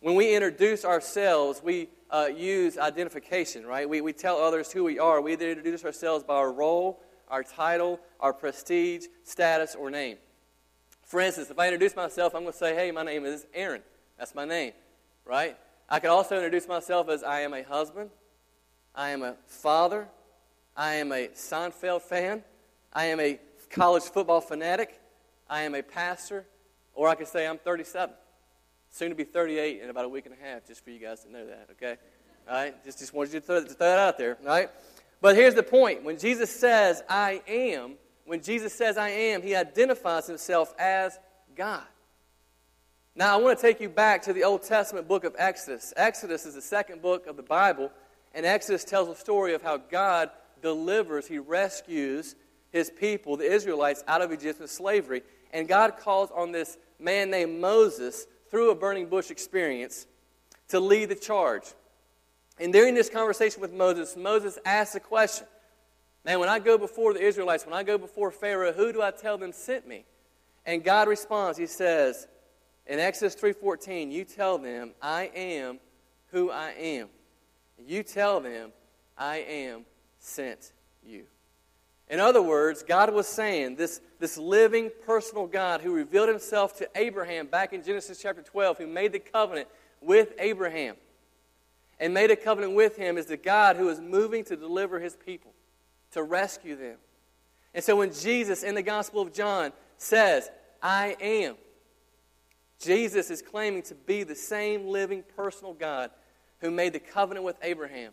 When 0.00 0.14
we 0.14 0.34
introduce 0.34 0.84
ourselves, 0.84 1.60
we 1.62 1.88
uh, 2.10 2.28
use 2.34 2.78
identification, 2.78 3.66
right? 3.66 3.88
We, 3.88 4.00
we 4.00 4.12
tell 4.12 4.38
others 4.38 4.72
who 4.72 4.84
we 4.84 4.98
are. 4.98 5.20
We 5.20 5.32
either 5.32 5.50
introduce 5.50 5.84
ourselves 5.84 6.24
by 6.24 6.36
our 6.36 6.52
role, 6.52 7.00
our 7.28 7.42
title, 7.42 8.00
our 8.20 8.32
prestige, 8.32 9.06
status, 9.24 9.74
or 9.74 9.90
name. 9.90 10.16
For 11.02 11.20
instance, 11.20 11.50
if 11.50 11.58
I 11.58 11.66
introduce 11.66 11.96
myself, 11.96 12.34
I'm 12.34 12.42
going 12.42 12.52
to 12.52 12.58
say, 12.58 12.74
hey, 12.74 12.90
my 12.90 13.02
name 13.02 13.24
is 13.24 13.46
Aaron. 13.54 13.82
That's 14.18 14.34
my 14.34 14.44
name, 14.44 14.72
right? 15.24 15.56
I 15.88 16.00
could 16.00 16.10
also 16.10 16.36
introduce 16.36 16.68
myself 16.68 17.08
as 17.08 17.22
I 17.22 17.40
am 17.40 17.54
a 17.54 17.62
husband, 17.62 18.10
I 18.94 19.10
am 19.10 19.22
a 19.22 19.36
father, 19.46 20.08
I 20.76 20.94
am 20.94 21.12
a 21.12 21.28
Seinfeld 21.28 22.02
fan, 22.02 22.44
I 22.92 23.06
am 23.06 23.20
a 23.20 23.38
college 23.70 24.04
football 24.04 24.40
fanatic, 24.40 25.00
I 25.48 25.62
am 25.62 25.74
a 25.74 25.82
pastor, 25.82 26.46
or 26.94 27.08
I 27.08 27.14
could 27.14 27.28
say 27.28 27.46
I'm 27.46 27.58
37. 27.58 28.14
Soon 28.90 29.10
to 29.10 29.14
be 29.14 29.24
38 29.24 29.82
in 29.82 29.90
about 29.90 30.04
a 30.04 30.08
week 30.08 30.26
and 30.26 30.34
a 30.34 30.44
half, 30.44 30.66
just 30.66 30.82
for 30.82 30.90
you 30.90 30.98
guys 30.98 31.24
to 31.24 31.30
know 31.30 31.46
that, 31.46 31.68
okay? 31.72 31.96
All 32.48 32.54
right? 32.54 32.84
Just, 32.84 32.98
just 32.98 33.12
wanted 33.12 33.34
you 33.34 33.40
to 33.40 33.46
throw, 33.46 33.62
to 33.62 33.68
throw 33.68 33.86
that 33.86 33.98
out 33.98 34.18
there, 34.18 34.38
all 34.42 34.48
right? 34.48 34.70
But 35.20 35.36
here's 35.36 35.54
the 35.54 35.62
point. 35.62 36.04
When 36.04 36.18
Jesus 36.18 36.50
says, 36.50 37.02
I 37.08 37.42
am, 37.46 37.94
when 38.24 38.42
Jesus 38.42 38.72
says, 38.72 38.96
I 38.96 39.10
am, 39.10 39.42
he 39.42 39.54
identifies 39.54 40.26
himself 40.26 40.74
as 40.78 41.18
God. 41.56 41.82
Now, 43.14 43.36
I 43.36 43.40
want 43.40 43.58
to 43.58 43.62
take 43.62 43.80
you 43.80 43.88
back 43.88 44.22
to 44.22 44.32
the 44.32 44.44
Old 44.44 44.62
Testament 44.62 45.08
book 45.08 45.24
of 45.24 45.34
Exodus. 45.38 45.92
Exodus 45.96 46.46
is 46.46 46.54
the 46.54 46.62
second 46.62 47.02
book 47.02 47.26
of 47.26 47.36
the 47.36 47.42
Bible, 47.42 47.90
and 48.32 48.46
Exodus 48.46 48.84
tells 48.84 49.08
a 49.08 49.16
story 49.16 49.54
of 49.54 49.62
how 49.62 49.76
God 49.76 50.30
delivers, 50.62 51.26
he 51.26 51.38
rescues 51.38 52.36
his 52.70 52.90
people, 52.90 53.36
the 53.36 53.50
Israelites, 53.50 54.04
out 54.06 54.22
of 54.22 54.32
Egyptian 54.32 54.68
slavery. 54.68 55.22
And 55.52 55.66
God 55.66 55.96
calls 55.98 56.30
on 56.30 56.52
this 56.52 56.76
man 56.98 57.30
named 57.30 57.60
Moses 57.60 58.26
through 58.50 58.70
a 58.70 58.74
burning 58.74 59.06
bush 59.06 59.30
experience 59.30 60.06
to 60.68 60.80
lead 60.80 61.08
the 61.08 61.14
charge. 61.14 61.64
And 62.60 62.72
during 62.72 62.94
this 62.94 63.08
conversation 63.08 63.60
with 63.60 63.72
Moses, 63.72 64.16
Moses 64.16 64.58
asks 64.64 64.94
a 64.94 65.00
question 65.00 65.46
Man, 66.24 66.40
when 66.40 66.48
I 66.48 66.58
go 66.58 66.76
before 66.76 67.14
the 67.14 67.22
Israelites, 67.22 67.64
when 67.64 67.74
I 67.74 67.82
go 67.82 67.96
before 67.96 68.30
Pharaoh, 68.30 68.72
who 68.72 68.92
do 68.92 69.00
I 69.00 69.10
tell 69.10 69.38
them 69.38 69.52
sent 69.52 69.86
me? 69.86 70.04
And 70.66 70.84
God 70.84 71.08
responds, 71.08 71.56
He 71.56 71.66
says, 71.66 72.26
in 72.88 72.98
Exodus 72.98 73.36
3:14, 73.36 74.10
you 74.10 74.24
tell 74.24 74.58
them, 74.58 74.92
I 75.00 75.30
am 75.34 75.78
who 76.30 76.50
I 76.50 76.70
am. 76.72 77.08
You 77.78 78.02
tell 78.02 78.40
them, 78.40 78.72
I 79.16 79.38
am 79.38 79.84
sent 80.18 80.72
you. 81.04 81.24
In 82.10 82.20
other 82.20 82.40
words, 82.40 82.82
God 82.82 83.12
was 83.12 83.26
saying, 83.26 83.76
this, 83.76 84.00
this 84.18 84.38
living, 84.38 84.90
personal 85.04 85.46
God 85.46 85.82
who 85.82 85.92
revealed 85.92 86.28
himself 86.28 86.76
to 86.78 86.88
Abraham 86.94 87.46
back 87.46 87.72
in 87.72 87.82
Genesis 87.82 88.20
chapter 88.20 88.42
12, 88.42 88.78
who 88.78 88.86
made 88.86 89.12
the 89.12 89.18
covenant 89.18 89.68
with 90.00 90.32
Abraham 90.38 90.96
and 92.00 92.14
made 92.14 92.30
a 92.30 92.36
covenant 92.36 92.74
with 92.74 92.96
him, 92.96 93.18
is 93.18 93.26
the 93.26 93.36
God 93.36 93.76
who 93.76 93.88
is 93.88 94.00
moving 94.00 94.44
to 94.44 94.56
deliver 94.56 94.98
his 94.98 95.16
people, 95.16 95.52
to 96.12 96.22
rescue 96.22 96.76
them. 96.76 96.96
And 97.74 97.84
so 97.84 97.96
when 97.96 98.12
Jesus 98.12 98.62
in 98.62 98.74
the 98.74 98.82
Gospel 98.82 99.20
of 99.20 99.34
John 99.34 99.72
says, 99.98 100.50
I 100.82 101.16
am, 101.20 101.56
Jesus 102.80 103.30
is 103.30 103.42
claiming 103.42 103.82
to 103.82 103.94
be 103.94 104.22
the 104.22 104.34
same 104.34 104.86
living, 104.86 105.24
personal 105.36 105.74
God 105.74 106.10
who 106.60 106.70
made 106.70 106.92
the 106.92 107.00
covenant 107.00 107.44
with 107.44 107.56
Abraham, 107.62 108.12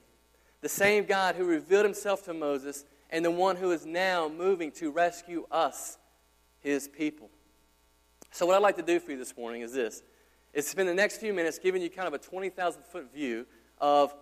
the 0.62 0.70
same 0.70 1.06
God 1.06 1.36
who 1.36 1.46
revealed 1.46 1.86
himself 1.86 2.24
to 2.26 2.34
Moses 2.34 2.84
and 3.16 3.24
the 3.24 3.32
one 3.32 3.56
who 3.56 3.72
is 3.72 3.86
now 3.86 4.28
moving 4.28 4.74
to 4.74 4.92
rescue 4.92 5.48
us, 5.50 5.98
his 6.60 6.90
people. 6.90 7.30
So, 8.32 8.46
what 8.46 8.58
I'd 8.58 8.62
like 8.62 8.76
to 8.76 8.82
do 8.82 9.00
for 9.00 9.12
you 9.12 9.18
this 9.18 9.38
morning 9.38 9.62
is 9.62 9.72
this 9.72 10.04
is 10.54 10.68
spend 10.68 10.90
the 10.90 10.94
next 10.94 11.20
few 11.20 11.34
minutes 11.34 11.58
giving 11.58 11.82
you 11.82 11.90
kind 11.90 12.10
of 12.10 12.14
a 12.14 12.18
20,000 12.18 12.84
foot 12.84 13.14
view 13.14 13.46
of 13.80 14.14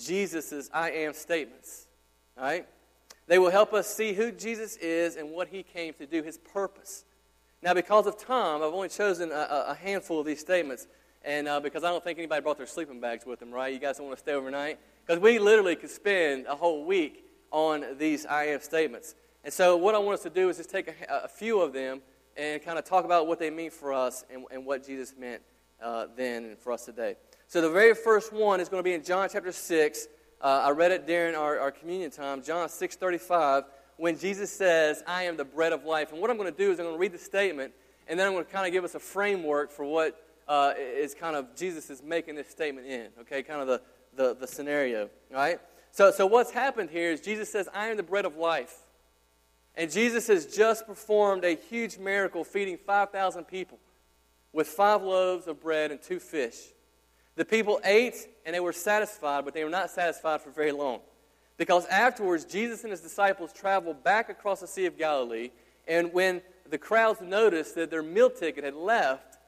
Jesus' 0.00 0.70
I 0.72 0.92
am 0.92 1.12
statements. 1.12 1.88
All 2.38 2.44
right? 2.44 2.68
They 3.26 3.40
will 3.40 3.50
help 3.50 3.72
us 3.72 3.92
see 3.92 4.12
who 4.12 4.30
Jesus 4.30 4.76
is 4.76 5.16
and 5.16 5.32
what 5.32 5.48
he 5.48 5.64
came 5.64 5.92
to 5.94 6.06
do, 6.06 6.22
his 6.22 6.38
purpose. 6.38 7.04
Now, 7.62 7.74
because 7.74 8.06
of 8.06 8.16
time, 8.16 8.62
I've 8.62 8.72
only 8.72 8.88
chosen 8.88 9.32
a, 9.32 9.64
a 9.70 9.74
handful 9.74 10.20
of 10.20 10.26
these 10.26 10.38
statements, 10.38 10.86
and 11.24 11.48
uh, 11.48 11.58
because 11.58 11.82
I 11.82 11.90
don't 11.90 12.04
think 12.04 12.20
anybody 12.20 12.42
brought 12.42 12.58
their 12.58 12.66
sleeping 12.66 13.00
bags 13.00 13.26
with 13.26 13.40
them, 13.40 13.50
right? 13.50 13.72
You 13.72 13.80
guys 13.80 13.96
don't 13.96 14.06
want 14.06 14.18
to 14.18 14.22
stay 14.22 14.34
overnight? 14.34 14.78
Because 15.04 15.20
we 15.20 15.40
literally 15.40 15.74
could 15.74 15.90
spend 15.90 16.46
a 16.46 16.54
whole 16.54 16.84
week 16.84 17.25
on 17.50 17.84
these 17.98 18.26
I 18.26 18.46
am 18.46 18.60
statements. 18.60 19.14
And 19.44 19.52
so, 19.52 19.76
what 19.76 19.94
I 19.94 19.98
want 19.98 20.14
us 20.14 20.22
to 20.24 20.30
do 20.30 20.48
is 20.48 20.56
just 20.56 20.70
take 20.70 20.88
a, 20.88 21.24
a 21.24 21.28
few 21.28 21.60
of 21.60 21.72
them 21.72 22.00
and 22.36 22.62
kind 22.62 22.78
of 22.78 22.84
talk 22.84 23.04
about 23.04 23.26
what 23.26 23.38
they 23.38 23.50
mean 23.50 23.70
for 23.70 23.92
us 23.92 24.24
and, 24.32 24.44
and 24.50 24.66
what 24.66 24.84
Jesus 24.86 25.14
meant 25.18 25.42
uh, 25.82 26.06
then 26.16 26.44
and 26.44 26.58
for 26.58 26.72
us 26.72 26.84
today. 26.84 27.16
So, 27.46 27.60
the 27.60 27.70
very 27.70 27.94
first 27.94 28.32
one 28.32 28.60
is 28.60 28.68
going 28.68 28.80
to 28.80 28.84
be 28.84 28.94
in 28.94 29.04
John 29.04 29.28
chapter 29.32 29.52
6. 29.52 30.08
Uh, 30.40 30.62
I 30.64 30.70
read 30.70 30.90
it 30.92 31.06
during 31.06 31.34
our, 31.34 31.58
our 31.58 31.70
communion 31.70 32.10
time, 32.10 32.42
John 32.42 32.68
6 32.68 32.96
35, 32.96 33.64
when 33.96 34.18
Jesus 34.18 34.52
says, 34.52 35.02
I 35.06 35.22
am 35.22 35.36
the 35.36 35.44
bread 35.44 35.72
of 35.72 35.84
life. 35.84 36.12
And 36.12 36.20
what 36.20 36.30
I'm 36.30 36.36
going 36.36 36.52
to 36.52 36.58
do 36.58 36.72
is 36.72 36.78
I'm 36.78 36.86
going 36.86 36.96
to 36.96 37.00
read 37.00 37.12
the 37.12 37.18
statement, 37.18 37.72
and 38.08 38.18
then 38.18 38.26
I'm 38.26 38.32
going 38.32 38.44
to 38.44 38.50
kind 38.50 38.66
of 38.66 38.72
give 38.72 38.84
us 38.84 38.94
a 38.94 39.00
framework 39.00 39.70
for 39.70 39.84
what 39.84 40.20
uh, 40.48 40.72
is 40.76 41.14
kind 41.14 41.36
of 41.36 41.54
Jesus 41.56 41.90
is 41.90 42.02
making 42.02 42.34
this 42.34 42.48
statement 42.48 42.86
in, 42.86 43.08
okay? 43.20 43.42
Kind 43.42 43.60
of 43.60 43.66
the, 43.66 43.80
the, 44.16 44.34
the 44.34 44.46
scenario, 44.46 45.08
right? 45.30 45.60
So, 45.96 46.10
so 46.10 46.26
what's 46.26 46.50
happened 46.50 46.90
here 46.90 47.10
is 47.10 47.22
Jesus 47.22 47.50
says, 47.50 47.70
I 47.72 47.86
am 47.86 47.96
the 47.96 48.02
bread 48.02 48.26
of 48.26 48.36
life. 48.36 48.80
And 49.74 49.90
Jesus 49.90 50.26
has 50.26 50.44
just 50.44 50.86
performed 50.86 51.42
a 51.42 51.56
huge 51.56 51.96
miracle 51.96 52.44
feeding 52.44 52.76
5,000 52.76 53.44
people 53.44 53.78
with 54.52 54.68
five 54.68 55.02
loaves 55.02 55.46
of 55.46 55.58
bread 55.58 55.90
and 55.90 56.02
two 56.02 56.20
fish. 56.20 56.58
The 57.36 57.46
people 57.46 57.80
ate 57.82 58.28
and 58.44 58.54
they 58.54 58.60
were 58.60 58.74
satisfied, 58.74 59.46
but 59.46 59.54
they 59.54 59.64
were 59.64 59.70
not 59.70 59.88
satisfied 59.88 60.42
for 60.42 60.50
very 60.50 60.70
long. 60.70 61.00
Because 61.56 61.86
afterwards, 61.86 62.44
Jesus 62.44 62.82
and 62.82 62.90
his 62.90 63.00
disciples 63.00 63.50
traveled 63.54 64.04
back 64.04 64.28
across 64.28 64.60
the 64.60 64.66
Sea 64.66 64.84
of 64.84 64.98
Galilee, 64.98 65.48
and 65.88 66.12
when 66.12 66.42
the 66.68 66.76
crowds 66.76 67.22
noticed 67.22 67.74
that 67.74 67.90
their 67.90 68.02
meal 68.02 68.28
ticket 68.28 68.64
had 68.64 68.74
left, 68.74 69.38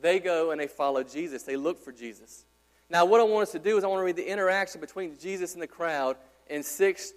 they 0.00 0.18
go 0.18 0.50
and 0.50 0.60
they 0.60 0.66
follow 0.66 1.04
Jesus. 1.04 1.44
They 1.44 1.54
look 1.54 1.78
for 1.78 1.92
Jesus. 1.92 2.44
Now, 2.92 3.06
what 3.06 3.22
I 3.22 3.24
want 3.24 3.44
us 3.44 3.52
to 3.52 3.58
do 3.58 3.78
is 3.78 3.84
I 3.84 3.86
want 3.86 4.00
to 4.00 4.04
read 4.04 4.16
the 4.16 4.30
interaction 4.30 4.78
between 4.78 5.18
Jesus 5.18 5.54
and 5.54 5.62
the 5.62 5.66
crowd 5.66 6.18
in 6.50 6.62
6, 6.62 7.12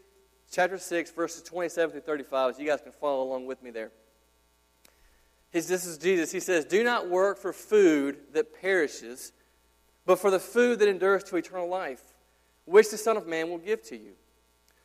chapter 0.50 0.78
6, 0.78 1.12
verses 1.12 1.44
27 1.44 1.92
through 1.92 2.00
35, 2.00 2.56
so 2.56 2.62
you 2.62 2.68
guys 2.68 2.80
can 2.80 2.94
follow 2.94 3.24
along 3.24 3.46
with 3.46 3.62
me 3.62 3.72
there. 3.72 3.92
His, 5.52 5.68
this 5.68 5.86
is 5.86 5.98
Jesus. 5.98 6.32
He 6.32 6.40
says, 6.40 6.64
Do 6.64 6.82
not 6.82 7.10
work 7.10 7.38
for 7.38 7.52
food 7.52 8.20
that 8.32 8.62
perishes, 8.62 9.34
but 10.06 10.18
for 10.18 10.32
the 10.32 10.40
food 10.40 10.80
that 10.80 10.88
endures 10.88 11.26
to 11.26 11.36
eternal 11.36 11.68
life, 11.68 12.02
which 12.64 12.90
the 12.90 12.98
Son 12.98 13.18
of 13.18 13.28
Man 13.28 13.50
will 13.50 13.58
give 13.58 13.84
to 13.88 13.98
you. 13.98 14.14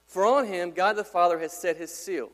For 0.09 0.27
on 0.27 0.45
him 0.45 0.73
God 0.73 0.97
the 0.97 1.05
Father 1.05 1.39
has 1.39 1.53
set 1.53 1.77
his 1.77 1.95
seal. 1.95 2.31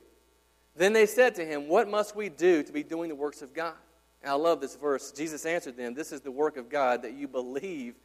Then 0.74 0.94
they 0.94 1.04
said 1.04 1.34
to 1.34 1.44
him, 1.44 1.68
What 1.68 1.90
must 1.90 2.16
we 2.16 2.30
do 2.30 2.62
to 2.62 2.72
be 2.72 2.82
doing 2.82 3.10
the 3.10 3.16
works 3.16 3.42
of 3.42 3.52
God? 3.52 3.74
And 4.22 4.30
I 4.30 4.34
love 4.34 4.62
this 4.62 4.76
verse. 4.76 5.12
Jesus 5.12 5.44
answered 5.44 5.76
them, 5.76 5.92
This 5.92 6.10
is 6.10 6.22
the 6.22 6.30
work 6.30 6.56
of 6.56 6.70
God, 6.70 7.02
that 7.02 7.12
you 7.12 7.28
believe 7.28 7.96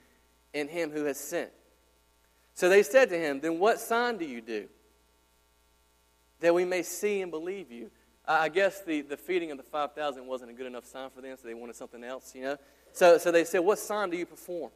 in 0.53 0.67
him 0.67 0.91
who 0.91 1.05
has 1.05 1.19
sent. 1.19 1.49
So 2.53 2.69
they 2.69 2.83
said 2.83 3.09
to 3.09 3.17
him, 3.17 3.39
Then 3.39 3.59
what 3.59 3.79
sign 3.79 4.17
do 4.17 4.25
you 4.25 4.41
do? 4.41 4.67
That 6.41 6.53
we 6.53 6.65
may 6.65 6.83
see 6.83 7.21
and 7.21 7.31
believe 7.31 7.71
you. 7.71 7.91
I 8.27 8.49
guess 8.49 8.81
the, 8.81 9.01
the 9.01 9.17
feeding 9.17 9.51
of 9.51 9.57
the 9.57 9.63
5,000 9.63 10.25
wasn't 10.25 10.51
a 10.51 10.53
good 10.53 10.67
enough 10.67 10.85
sign 10.85 11.09
for 11.09 11.21
them, 11.21 11.35
so 11.41 11.47
they 11.47 11.53
wanted 11.53 11.75
something 11.75 12.03
else, 12.03 12.33
you 12.35 12.43
know? 12.43 12.57
So, 12.93 13.17
so 13.17 13.31
they 13.31 13.43
said, 13.43 13.59
What 13.59 13.79
sign 13.79 14.09
do 14.09 14.17
you 14.17 14.25
perform? 14.25 14.71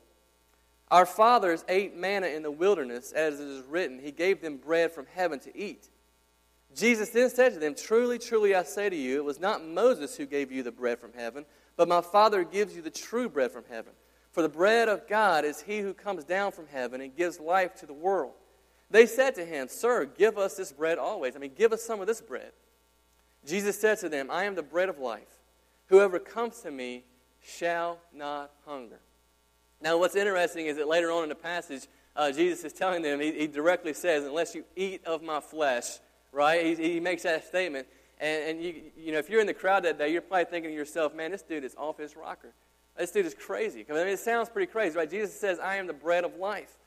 Our 0.92 1.06
fathers 1.06 1.66
ate 1.68 1.96
manna 1.96 2.28
in 2.28 2.44
the 2.44 2.52
wilderness, 2.52 3.12
as 3.12 3.40
it 3.40 3.48
is 3.48 3.64
written, 3.66 4.00
He 4.00 4.12
gave 4.12 4.42
them 4.42 4.58
bread 4.58 4.92
from 4.92 5.06
heaven 5.14 5.40
to 5.40 5.58
eat. 5.58 5.90
Jesus 6.76 7.10
then 7.10 7.30
said 7.30 7.54
to 7.54 7.60
them, 7.60 7.76
Truly, 7.76 8.20
truly, 8.20 8.56
I 8.56 8.64
say 8.64 8.90
to 8.90 8.96
you, 8.96 9.18
it 9.18 9.26
was 9.26 9.40
not 9.40 9.66
Moses 9.66 10.16
who 10.16 10.26
gave 10.26 10.52
you 10.52 10.64
the 10.64 10.72
bread 10.72 11.00
from 11.00 11.14
heaven, 11.14 11.46
but 11.78 11.88
my 11.88 12.02
Father 12.02 12.44
gives 12.44 12.76
you 12.76 12.82
the 12.82 12.90
true 12.90 13.30
bread 13.30 13.52
from 13.52 13.64
heaven. 13.70 13.94
For 14.36 14.42
the 14.42 14.50
bread 14.50 14.90
of 14.90 15.08
God 15.08 15.46
is 15.46 15.62
he 15.62 15.80
who 15.80 15.94
comes 15.94 16.26
down 16.26 16.52
from 16.52 16.68
heaven 16.68 17.00
and 17.00 17.16
gives 17.16 17.40
life 17.40 17.74
to 17.76 17.86
the 17.86 17.94
world. 17.94 18.34
They 18.92 19.06
said 19.06 19.34
to 19.36 19.46
him, 19.46 19.70
Sir, 19.70 20.04
give 20.04 20.38
us 20.38 20.56
this 20.56 20.74
bread 20.74 20.98
always. 20.98 21.38
I 21.38 21.40
mean, 21.40 21.54
give 21.58 21.72
us 21.72 21.82
some 21.82 22.02
of 22.02 22.08
this 22.08 22.20
bread. 22.20 22.52
Jesus 23.48 23.80
said 23.80 23.98
to 24.00 24.10
them, 24.10 24.30
I 24.30 24.44
am 24.44 24.56
the 24.56 24.62
bread 24.62 24.90
of 24.90 25.00
life. 25.00 25.40
Whoever 25.88 26.20
comes 26.20 26.60
to 26.64 26.70
me 26.70 27.06
shall 27.42 28.00
not 28.14 28.52
hunger. 28.66 29.00
Now, 29.80 29.98
what's 29.98 30.18
interesting 30.18 30.66
is 30.66 30.76
that 30.76 30.90
later 30.90 31.12
on 31.12 31.24
in 31.24 31.30
the 31.30 31.36
passage, 31.36 31.88
uh, 32.14 32.30
Jesus 32.34 32.66
is 32.66 32.74
telling 32.74 33.04
them, 33.04 33.22
he, 33.22 33.32
he, 33.32 33.48
directly 33.48 33.94
says, 33.94 34.26
Unless 34.26 34.54
you 34.54 34.66
eat 34.76 35.06
of 35.06 35.24
my 35.24 35.40
flesh, 35.40 36.00
right? 36.34 36.66
He, 36.66 36.76
he 36.76 37.00
makes 37.00 37.24
that 37.24 37.48
statement. 37.48 37.88
And, 38.20 38.50
and 38.50 38.62
you, 38.62 38.82
you 38.98 39.12
know, 39.14 39.18
if 39.18 39.30
you're 39.30 39.40
in 39.40 39.48
the 39.48 39.54
crowd 39.54 39.84
that 39.84 39.98
day, 39.98 40.12
you're 40.12 40.22
probably 40.22 40.44
thinking 40.44 40.72
to 40.72 40.76
yourself, 40.76 41.16
man, 41.16 41.32
this 41.32 41.42
dude 41.42 41.64
is 41.64 41.74
off 41.78 42.00
his 42.00 42.18
rocker. 42.18 42.52
This 42.98 43.12
dude 43.12 43.26
is 43.26 43.34
crazy. 43.34 43.86
I 43.90 43.94
mean, 43.94 44.08
it 44.08 44.20
sounds 44.20 44.50
pretty 44.50 44.72
crazy, 44.72 44.98
right? 44.98 45.10
Jesus 45.10 45.38
says, 45.38 45.60
I 45.60 45.76
am 45.76 45.88
the 45.88 45.94
bread 45.94 46.24
of 46.24 46.38
life. 46.38 46.78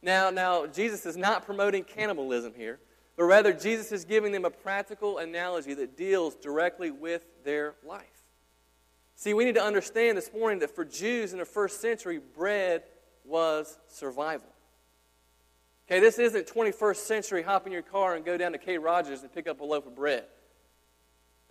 Now, 0.00 0.30
now, 0.30 0.66
Jesus 0.66 1.06
is 1.06 1.16
not 1.16 1.44
promoting 1.44 1.84
cannibalism 1.84 2.54
here, 2.56 2.80
but 3.16 3.24
rather 3.24 3.52
Jesus 3.52 3.92
is 3.92 4.04
giving 4.04 4.32
them 4.32 4.44
a 4.44 4.50
practical 4.50 5.18
analogy 5.18 5.74
that 5.74 5.96
deals 5.96 6.34
directly 6.34 6.90
with 6.90 7.24
their 7.44 7.74
life. 7.86 8.06
See, 9.14 9.34
we 9.34 9.44
need 9.44 9.54
to 9.54 9.62
understand 9.62 10.16
this 10.18 10.32
morning 10.32 10.60
that 10.60 10.74
for 10.74 10.84
Jews 10.84 11.32
in 11.32 11.38
the 11.38 11.44
first 11.44 11.80
century, 11.80 12.18
bread 12.18 12.82
was 13.24 13.78
survival. 13.88 14.48
Okay, 15.86 16.00
this 16.00 16.18
isn't 16.18 16.46
21st 16.46 16.96
century 16.96 17.42
hop 17.42 17.66
in 17.66 17.72
your 17.72 17.82
car 17.82 18.14
and 18.14 18.24
go 18.24 18.36
down 18.36 18.52
to 18.52 18.58
Kroger's 18.58 19.22
and 19.22 19.32
pick 19.32 19.46
up 19.46 19.60
a 19.60 19.64
loaf 19.64 19.86
of 19.86 19.94
bread. 19.94 20.24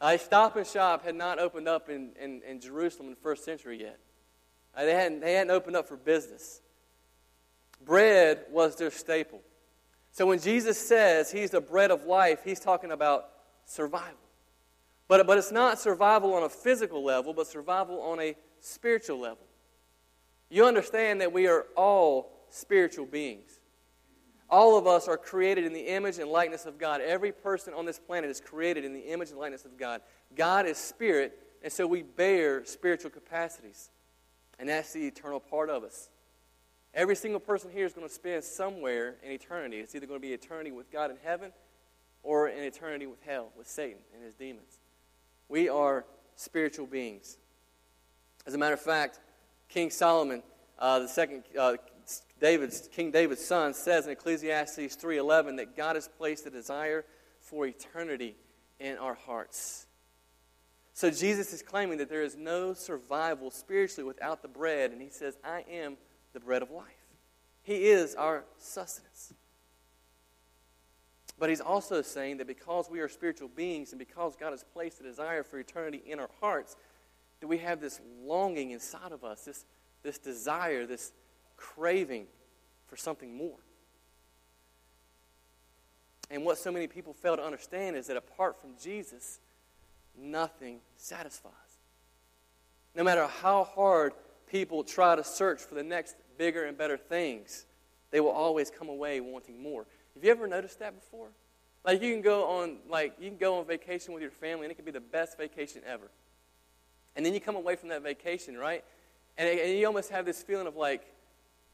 Uh, 0.02 0.18
Stop 0.18 0.56
and 0.56 0.66
Shop 0.66 1.06
had 1.06 1.14
not 1.14 1.38
opened 1.38 1.68
up 1.68 1.88
in, 1.88 2.10
in, 2.20 2.42
in 2.42 2.60
Jerusalem 2.60 3.10
in 3.10 3.14
the 3.14 3.22
first 3.22 3.46
century 3.46 3.80
yet. 3.80 4.00
Uh, 4.76 4.84
they, 4.84 4.96
hadn't, 4.96 5.22
they 5.22 5.34
hadn't 5.34 5.52
opened 5.52 5.76
up 5.76 5.88
for 5.88 5.96
business. 5.96 6.60
Bread 7.86 8.46
was 8.50 8.76
their 8.76 8.90
staple. 8.90 9.42
So 10.12 10.26
when 10.26 10.40
Jesus 10.40 10.80
says 10.80 11.32
he's 11.32 11.52
the 11.52 11.62
bread 11.62 11.92
of 11.92 12.06
life, 12.06 12.40
he's 12.44 12.60
talking 12.60 12.92
about 12.92 13.30
survival. 13.66 14.18
But, 15.08 15.28
but 15.28 15.38
it's 15.38 15.52
not 15.52 15.80
survival 15.80 16.34
on 16.34 16.44
a 16.44 16.50
physical 16.50 17.04
level, 17.04 17.34
but 17.34 17.46
survival 17.46 18.02
on 18.02 18.20
a 18.20 18.36
spiritual 18.60 19.20
level. 19.20 19.46
You 20.50 20.66
understand 20.66 21.22
that 21.22 21.32
we 21.32 21.48
are 21.48 21.68
all 21.78 22.46
spiritual 22.50 23.06
beings. 23.06 23.61
All 24.52 24.78
of 24.78 24.86
us 24.86 25.08
are 25.08 25.18
created 25.18 25.64
in 25.66 25.72
the 25.72 25.88
image 25.88 26.20
and 26.20 26.30
likeness 26.30 26.66
of 26.66 26.78
God. 26.78 27.00
Every 27.00 27.32
person 27.32 27.74
on 27.74 27.86
this 27.86 27.98
planet 27.98 28.30
is 28.30 28.42
created 28.42 28.84
in 28.84 28.94
the 28.94 29.00
image 29.00 29.30
and 29.30 29.40
likeness 29.40 29.64
of 29.64 29.78
God. 29.78 30.02
God 30.36 30.66
is 30.66 30.78
spirit, 30.78 31.40
and 31.64 31.72
so 31.72 31.88
we 31.88 32.02
bear 32.02 32.66
spiritual 32.66 33.12
capacities. 33.12 33.90
And 34.60 34.68
that's 34.68 34.92
the 34.92 35.08
eternal 35.08 35.40
part 35.40 35.70
of 35.70 35.84
us. 35.84 36.10
Every 36.94 37.16
single 37.16 37.40
person 37.40 37.72
here 37.72 37.86
is 37.86 37.94
going 37.94 38.08
to 38.08 38.14
spend 38.14 38.44
somewhere 38.44 39.16
in 39.24 39.32
eternity. 39.32 39.78
It's 39.78 39.96
either 39.96 40.06
going 40.06 40.20
to 40.20 40.28
be 40.28 40.34
eternity 40.34 40.72
with 40.72 40.92
God 40.92 41.10
in 41.10 41.18
heaven 41.24 41.54
or 42.22 42.48
an 42.48 42.64
eternity 42.64 43.08
with 43.08 43.22
hell, 43.26 43.50
with 43.58 43.70
Satan 43.70 44.00
and 44.14 44.22
his 44.22 44.36
demons. 44.36 44.80
We 45.48 45.70
are 45.70 46.06
spiritual 46.36 46.88
beings. 46.88 47.38
As 48.46 48.54
a 48.54 48.58
matter 48.58 48.74
of 48.74 48.82
fact, 48.82 49.22
King 49.70 49.90
Solomon, 49.90 50.44
uh, 50.78 51.00
the 51.00 51.08
second 51.08 51.44
uh, 51.58 51.78
David's, 52.40 52.88
King 52.92 53.12
David's 53.12 53.46
son, 53.46 53.74
says 53.74 54.06
in 54.06 54.12
Ecclesiastes 54.12 54.96
3.11 54.98 55.58
that 55.58 55.76
God 55.76 55.96
has 55.96 56.08
placed 56.08 56.46
a 56.46 56.50
desire 56.50 57.06
for 57.40 57.66
eternity 57.66 58.36
in 58.80 58.98
our 58.98 59.14
hearts. 59.14 59.86
So 60.94 61.10
Jesus 61.10 61.54
is 61.54 61.62
claiming 61.62 61.98
that 62.00 62.10
there 62.10 62.24
is 62.24 62.36
no 62.36 62.74
survival 62.74 63.52
spiritually 63.52 64.08
without 64.08 64.42
the 64.42 64.48
bread, 64.48 64.92
and 64.92 65.02
he 65.02 65.10
says, 65.10 65.38
I 65.44 65.64
am 65.72 65.98
the 66.34 66.40
bread 66.40 66.62
of 66.62 66.72
life. 66.72 66.86
He 67.64 67.90
is 67.90 68.16
our 68.16 68.44
sustenance. 68.58 69.34
But 71.38 71.50
he's 71.50 71.62
also 71.62 72.02
saying 72.02 72.38
that 72.38 72.48
because 72.48 72.90
we 72.90 73.00
are 73.00 73.10
spiritual 73.10 73.48
beings 73.48 73.92
and 73.92 74.00
because 74.00 74.36
God 74.36 74.52
has 74.52 74.64
placed 74.64 75.00
a 75.00 75.04
desire 75.04 75.44
for 75.44 75.58
eternity 75.60 76.02
in 76.06 76.20
our 76.20 76.30
hearts, 76.40 76.76
that 77.40 77.48
we 77.48 77.58
have 77.60 77.82
this 77.82 78.00
longing 78.24 78.72
inside 78.72 79.12
of 79.12 79.24
us, 79.24 79.46
this, 79.46 79.66
this 80.04 80.20
desire, 80.20 80.86
this, 80.86 81.12
craving 81.62 82.26
for 82.88 82.98
something 82.98 83.36
more. 83.36 83.60
And 86.30 86.44
what 86.44 86.58
so 86.58 86.72
many 86.72 86.88
people 86.88 87.14
fail 87.14 87.36
to 87.36 87.44
understand 87.44 87.96
is 87.96 88.08
that 88.08 88.18
apart 88.18 88.60
from 88.60 88.72
Jesus, 88.82 89.40
nothing 90.18 90.80
satisfies. 90.96 91.52
No 92.96 93.04
matter 93.04 93.28
how 93.28 93.66
hard 93.66 94.14
people 94.50 94.84
try 94.84 95.16
to 95.16 95.24
search 95.24 95.62
for 95.62 95.76
the 95.76 95.84
next 95.84 96.16
bigger 96.38 96.66
and 96.66 96.78
better 96.78 96.98
things, 96.98 97.66
they 98.12 98.20
will 98.20 98.32
always 98.32 98.70
come 98.72 98.90
away 98.90 99.20
wanting 99.20 99.62
more. 99.62 99.86
Have 100.16 100.24
you 100.24 100.32
ever 100.32 100.48
noticed 100.48 100.80
that 100.80 100.96
before? 100.96 101.30
Like 101.86 102.02
you 102.02 102.12
can 102.14 102.22
go 102.22 102.46
on 102.46 102.78
like 102.90 103.16
you 103.20 103.30
can 103.30 103.38
go 103.38 103.58
on 103.60 103.66
vacation 103.66 104.14
with 104.14 104.22
your 104.22 104.32
family 104.32 104.66
and 104.66 104.72
it 104.72 104.76
can 104.76 104.86
be 104.86 104.92
the 104.92 105.00
best 105.00 105.38
vacation 105.38 105.82
ever. 105.86 106.12
And 107.16 107.26
then 107.26 107.34
you 107.34 107.40
come 107.40 107.56
away 107.56 107.76
from 107.76 107.90
that 107.90 108.04
vacation, 108.04 108.58
right? 108.58 108.84
And, 109.38 109.48
and 109.48 109.78
you 109.78 109.86
almost 109.86 110.12
have 110.12 110.26
this 110.26 110.42
feeling 110.44 110.68
of 110.68 110.76
like, 110.76 111.06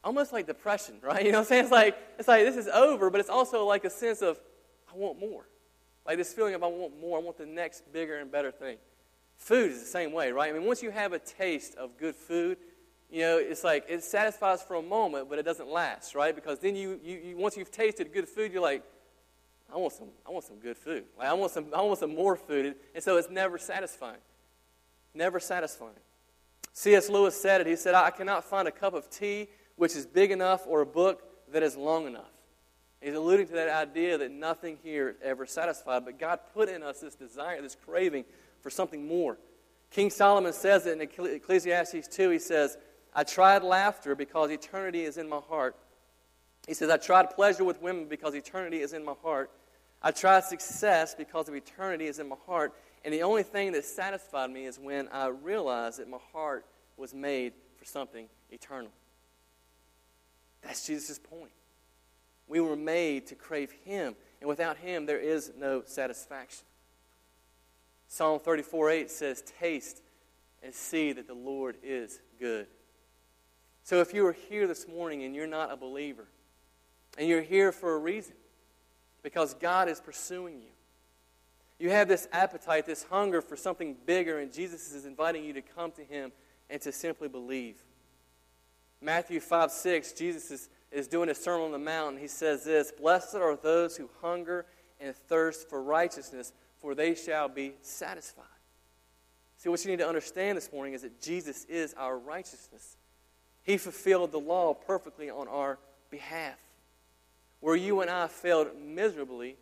almost 0.04 0.32
like 0.32 0.46
depression, 0.46 0.96
right? 1.02 1.24
You 1.24 1.32
know 1.32 1.38
what 1.38 1.42
I'm 1.42 1.48
saying? 1.48 1.62
It's 1.64 1.72
like, 1.72 1.96
it's 2.18 2.28
like 2.28 2.44
this 2.44 2.56
is 2.56 2.68
over, 2.68 3.10
but 3.10 3.20
it's 3.20 3.30
also 3.30 3.64
like 3.64 3.84
a 3.84 3.90
sense 3.90 4.22
of, 4.22 4.38
I 4.92 4.96
want 4.96 5.18
more. 5.18 5.46
Like 6.06 6.16
this 6.16 6.32
feeling 6.32 6.54
of, 6.54 6.62
I 6.62 6.68
want 6.68 6.98
more. 6.98 7.18
I 7.18 7.22
want 7.22 7.36
the 7.36 7.46
next 7.46 7.92
bigger 7.92 8.16
and 8.16 8.32
better 8.32 8.50
thing. 8.50 8.78
Food 9.36 9.70
is 9.70 9.80
the 9.80 9.86
same 9.86 10.12
way, 10.12 10.32
right? 10.32 10.50
I 10.50 10.52
mean, 10.52 10.64
once 10.66 10.82
you 10.82 10.90
have 10.90 11.12
a 11.12 11.18
taste 11.18 11.74
of 11.76 11.96
good 11.98 12.16
food, 12.16 12.56
you 13.10 13.20
know, 13.20 13.38
it's 13.38 13.62
like 13.62 13.84
it 13.88 14.02
satisfies 14.02 14.62
for 14.62 14.76
a 14.76 14.82
moment, 14.82 15.28
but 15.28 15.38
it 15.38 15.44
doesn't 15.44 15.68
last, 15.68 16.14
right? 16.14 16.34
Because 16.34 16.58
then 16.58 16.74
you, 16.74 16.98
you, 17.02 17.18
you 17.18 17.36
once 17.36 17.56
you've 17.56 17.70
tasted 17.70 18.12
good 18.12 18.28
food, 18.28 18.52
you're 18.52 18.62
like, 18.62 18.82
I 19.72 19.76
want 19.76 19.92
some, 19.92 20.08
I 20.26 20.30
want 20.30 20.44
some 20.44 20.56
good 20.56 20.76
food. 20.76 21.04
Like 21.18 21.28
I 21.28 21.34
want 21.34 21.52
some, 21.52 21.66
I 21.74 21.82
want 21.82 21.98
some 21.98 22.14
more 22.14 22.36
food, 22.36 22.74
and 22.94 23.04
so 23.04 23.16
it's 23.16 23.30
never 23.30 23.58
satisfying, 23.58 24.20
never 25.14 25.38
satisfying. 25.38 25.92
C.S. 26.72 27.08
Lewis 27.08 27.40
said 27.40 27.60
it. 27.60 27.66
He 27.66 27.76
said, 27.76 27.94
"I 27.94 28.10
cannot 28.10 28.44
find 28.44 28.66
a 28.66 28.72
cup 28.72 28.94
of 28.94 29.10
tea 29.10 29.48
which 29.78 29.96
is 29.96 30.04
big 30.04 30.30
enough 30.30 30.66
or 30.66 30.82
a 30.82 30.86
book 30.86 31.22
that 31.52 31.62
is 31.62 31.76
long 31.76 32.06
enough. 32.06 32.30
He's 33.00 33.14
alluding 33.14 33.46
to 33.46 33.52
that 33.54 33.68
idea 33.68 34.18
that 34.18 34.30
nothing 34.30 34.76
here 34.82 35.10
is 35.10 35.16
ever 35.22 35.46
satisfied, 35.46 36.04
but 36.04 36.18
God 36.18 36.40
put 36.52 36.68
in 36.68 36.82
us 36.82 37.00
this 37.00 37.14
desire, 37.14 37.62
this 37.62 37.76
craving 37.86 38.24
for 38.60 38.70
something 38.70 39.06
more. 39.06 39.38
King 39.90 40.10
Solomon 40.10 40.52
says 40.52 40.86
it 40.86 41.00
in 41.00 41.00
Ecclesiastes 41.00 42.08
2. 42.08 42.30
He 42.30 42.38
says, 42.38 42.76
I 43.14 43.22
tried 43.22 43.62
laughter 43.62 44.14
because 44.14 44.50
eternity 44.50 45.04
is 45.04 45.16
in 45.16 45.28
my 45.28 45.38
heart. 45.38 45.76
He 46.66 46.74
says, 46.74 46.90
I 46.90 46.96
tried 46.96 47.30
pleasure 47.30 47.64
with 47.64 47.80
women 47.80 48.06
because 48.06 48.34
eternity 48.34 48.80
is 48.80 48.92
in 48.92 49.04
my 49.04 49.14
heart. 49.22 49.50
I 50.02 50.10
tried 50.10 50.44
success 50.44 51.14
because 51.14 51.48
of 51.48 51.54
eternity 51.54 52.06
is 52.06 52.18
in 52.18 52.28
my 52.28 52.36
heart. 52.46 52.74
And 53.04 53.14
the 53.14 53.22
only 53.22 53.44
thing 53.44 53.72
that 53.72 53.84
satisfied 53.84 54.50
me 54.50 54.66
is 54.66 54.78
when 54.78 55.08
I 55.08 55.28
realized 55.28 56.00
that 56.00 56.08
my 56.08 56.18
heart 56.32 56.66
was 56.96 57.14
made 57.14 57.52
for 57.76 57.84
something 57.84 58.28
eternal. 58.50 58.90
That's 60.62 60.86
Jesus' 60.86 61.18
point. 61.18 61.52
We 62.46 62.60
were 62.60 62.76
made 62.76 63.26
to 63.28 63.34
crave 63.34 63.70
Him, 63.84 64.16
and 64.40 64.48
without 64.48 64.78
Him, 64.78 65.06
there 65.06 65.18
is 65.18 65.52
no 65.58 65.82
satisfaction. 65.84 66.64
Psalm 68.08 68.40
34 68.40 68.90
8 68.90 69.10
says, 69.10 69.42
Taste 69.60 70.02
and 70.62 70.74
see 70.74 71.12
that 71.12 71.26
the 71.26 71.34
Lord 71.34 71.76
is 71.82 72.20
good. 72.40 72.66
So 73.84 74.00
if 74.00 74.12
you 74.12 74.26
are 74.26 74.32
here 74.32 74.66
this 74.66 74.88
morning 74.88 75.22
and 75.24 75.34
you're 75.34 75.46
not 75.46 75.70
a 75.70 75.76
believer, 75.76 76.26
and 77.16 77.28
you're 77.28 77.42
here 77.42 77.72
for 77.72 77.94
a 77.94 77.98
reason, 77.98 78.34
because 79.22 79.54
God 79.54 79.88
is 79.88 80.00
pursuing 80.00 80.60
you, 80.60 80.68
you 81.78 81.90
have 81.90 82.08
this 82.08 82.26
appetite, 82.32 82.86
this 82.86 83.04
hunger 83.04 83.40
for 83.40 83.56
something 83.56 83.96
bigger, 84.04 84.40
and 84.40 84.52
Jesus 84.52 84.92
is 84.92 85.04
inviting 85.04 85.44
you 85.44 85.52
to 85.52 85.62
come 85.62 85.92
to 85.92 86.02
Him 86.02 86.32
and 86.68 86.80
to 86.82 86.92
simply 86.92 87.28
believe. 87.28 87.76
Matthew 89.00 89.40
5 89.40 89.70
6, 89.70 90.12
Jesus 90.12 90.50
is, 90.50 90.68
is 90.90 91.08
doing 91.08 91.28
a 91.28 91.34
Sermon 91.34 91.66
on 91.66 91.72
the 91.72 91.78
Mount, 91.78 92.18
he 92.18 92.28
says 92.28 92.64
this 92.64 92.92
Blessed 92.92 93.36
are 93.36 93.56
those 93.56 93.96
who 93.96 94.08
hunger 94.20 94.66
and 95.00 95.14
thirst 95.14 95.68
for 95.68 95.82
righteousness, 95.82 96.52
for 96.80 96.94
they 96.94 97.14
shall 97.14 97.48
be 97.48 97.74
satisfied. 97.82 98.44
See, 99.58 99.68
what 99.68 99.84
you 99.84 99.90
need 99.90 99.98
to 99.98 100.08
understand 100.08 100.56
this 100.56 100.72
morning 100.72 100.94
is 100.94 101.02
that 101.02 101.20
Jesus 101.20 101.64
is 101.64 101.94
our 101.94 102.16
righteousness. 102.16 102.96
He 103.62 103.76
fulfilled 103.76 104.32
the 104.32 104.40
law 104.40 104.72
perfectly 104.74 105.30
on 105.30 105.48
our 105.48 105.78
behalf. 106.10 106.58
Where 107.60 107.76
you 107.76 108.00
and 108.00 108.10
I 108.10 108.28
failed 108.28 108.68
miserably 108.80 109.56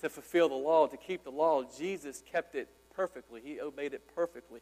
to 0.00 0.08
fulfill 0.08 0.48
the 0.48 0.54
law, 0.54 0.86
to 0.86 0.96
keep 0.96 1.22
the 1.22 1.30
law, 1.30 1.62
Jesus 1.76 2.22
kept 2.30 2.54
it 2.54 2.68
perfectly. 2.94 3.42
He 3.44 3.60
obeyed 3.60 3.92
it 3.92 4.02
perfectly. 4.14 4.60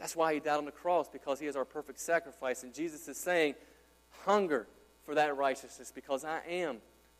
That's 0.00 0.16
why 0.16 0.32
he 0.32 0.40
died 0.40 0.56
on 0.56 0.64
the 0.64 0.72
cross, 0.72 1.08
because 1.08 1.38
he 1.38 1.46
is 1.46 1.54
our 1.56 1.66
perfect 1.66 2.00
sacrifice. 2.00 2.62
And 2.62 2.72
Jesus 2.72 3.06
is 3.06 3.18
saying, 3.18 3.54
hunger 4.24 4.66
for 5.04 5.14
that 5.14 5.36
righteousness, 5.36 5.92
because 5.94 6.24
I 6.24 6.40
am 6.48 6.78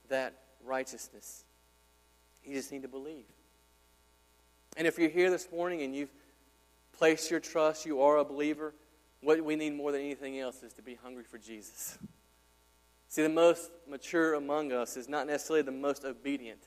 that 0.08 0.32
righteousness. 0.64 1.44
You 2.42 2.54
just 2.54 2.72
need 2.72 2.82
to 2.82 2.88
believe. 2.88 3.26
And 4.78 4.86
if 4.86 4.98
you're 4.98 5.10
here 5.10 5.30
this 5.30 5.48
morning 5.52 5.82
and 5.82 5.94
you've 5.94 6.12
placed 6.96 7.30
your 7.30 7.40
trust, 7.40 7.84
you 7.84 8.00
are 8.00 8.16
a 8.16 8.24
believer, 8.24 8.74
what 9.20 9.44
we 9.44 9.56
need 9.56 9.74
more 9.74 9.92
than 9.92 10.00
anything 10.00 10.38
else 10.40 10.62
is 10.62 10.72
to 10.74 10.82
be 10.82 10.94
hungry 10.94 11.24
for 11.24 11.36
Jesus. 11.36 11.98
See, 13.08 13.22
the 13.22 13.28
most 13.28 13.70
mature 13.86 14.34
among 14.34 14.72
us 14.72 14.96
is 14.96 15.06
not 15.06 15.26
necessarily 15.26 15.62
the 15.62 15.72
most 15.72 16.06
obedient 16.06 16.60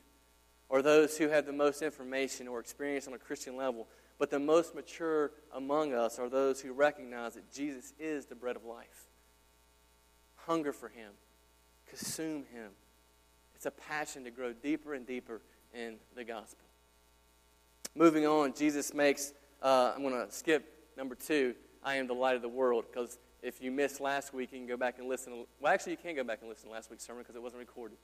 or 0.68 0.80
those 0.80 1.18
who 1.18 1.28
have 1.28 1.46
the 1.46 1.52
most 1.52 1.82
information 1.82 2.46
or 2.46 2.60
experience 2.60 3.08
on 3.08 3.14
a 3.14 3.18
Christian 3.18 3.56
level, 3.56 3.88
but 4.18 4.30
the 4.30 4.38
most 4.38 4.74
mature 4.74 5.32
among 5.54 5.92
us 5.92 6.18
are 6.18 6.28
those 6.28 6.60
who 6.60 6.72
recognize 6.72 7.34
that 7.34 7.52
Jesus 7.52 7.92
is 7.98 8.26
the 8.26 8.34
bread 8.34 8.56
of 8.56 8.64
life. 8.64 9.06
Hunger 10.36 10.72
for 10.72 10.88
Him, 10.88 11.12
consume 11.86 12.44
Him. 12.52 12.70
It's 13.54 13.66
a 13.66 13.70
passion 13.70 14.24
to 14.24 14.30
grow 14.30 14.52
deeper 14.52 14.94
and 14.94 15.06
deeper 15.06 15.40
in 15.72 15.96
the 16.14 16.24
gospel. 16.24 16.66
Moving 17.94 18.26
on, 18.26 18.54
Jesus 18.54 18.92
makes, 18.92 19.32
uh, 19.62 19.92
I'm 19.94 20.02
going 20.02 20.14
to 20.14 20.32
skip 20.32 20.64
number 20.96 21.14
two, 21.14 21.54
I 21.82 21.96
am 21.96 22.06
the 22.06 22.14
light 22.14 22.36
of 22.36 22.42
the 22.42 22.48
world, 22.48 22.84
because 22.90 23.18
if 23.42 23.60
you 23.60 23.70
missed 23.70 24.00
last 24.00 24.32
week, 24.32 24.50
you 24.52 24.58
can 24.58 24.66
go 24.66 24.76
back 24.76 24.98
and 24.98 25.08
listen. 25.08 25.44
Well, 25.60 25.72
actually, 25.72 25.92
you 25.92 25.98
can 25.98 26.16
go 26.16 26.24
back 26.24 26.38
and 26.40 26.48
listen 26.48 26.66
to 26.66 26.72
last 26.72 26.90
week's 26.90 27.04
sermon 27.04 27.22
because 27.22 27.36
it 27.36 27.42
wasn't 27.42 27.60
recorded. 27.60 27.98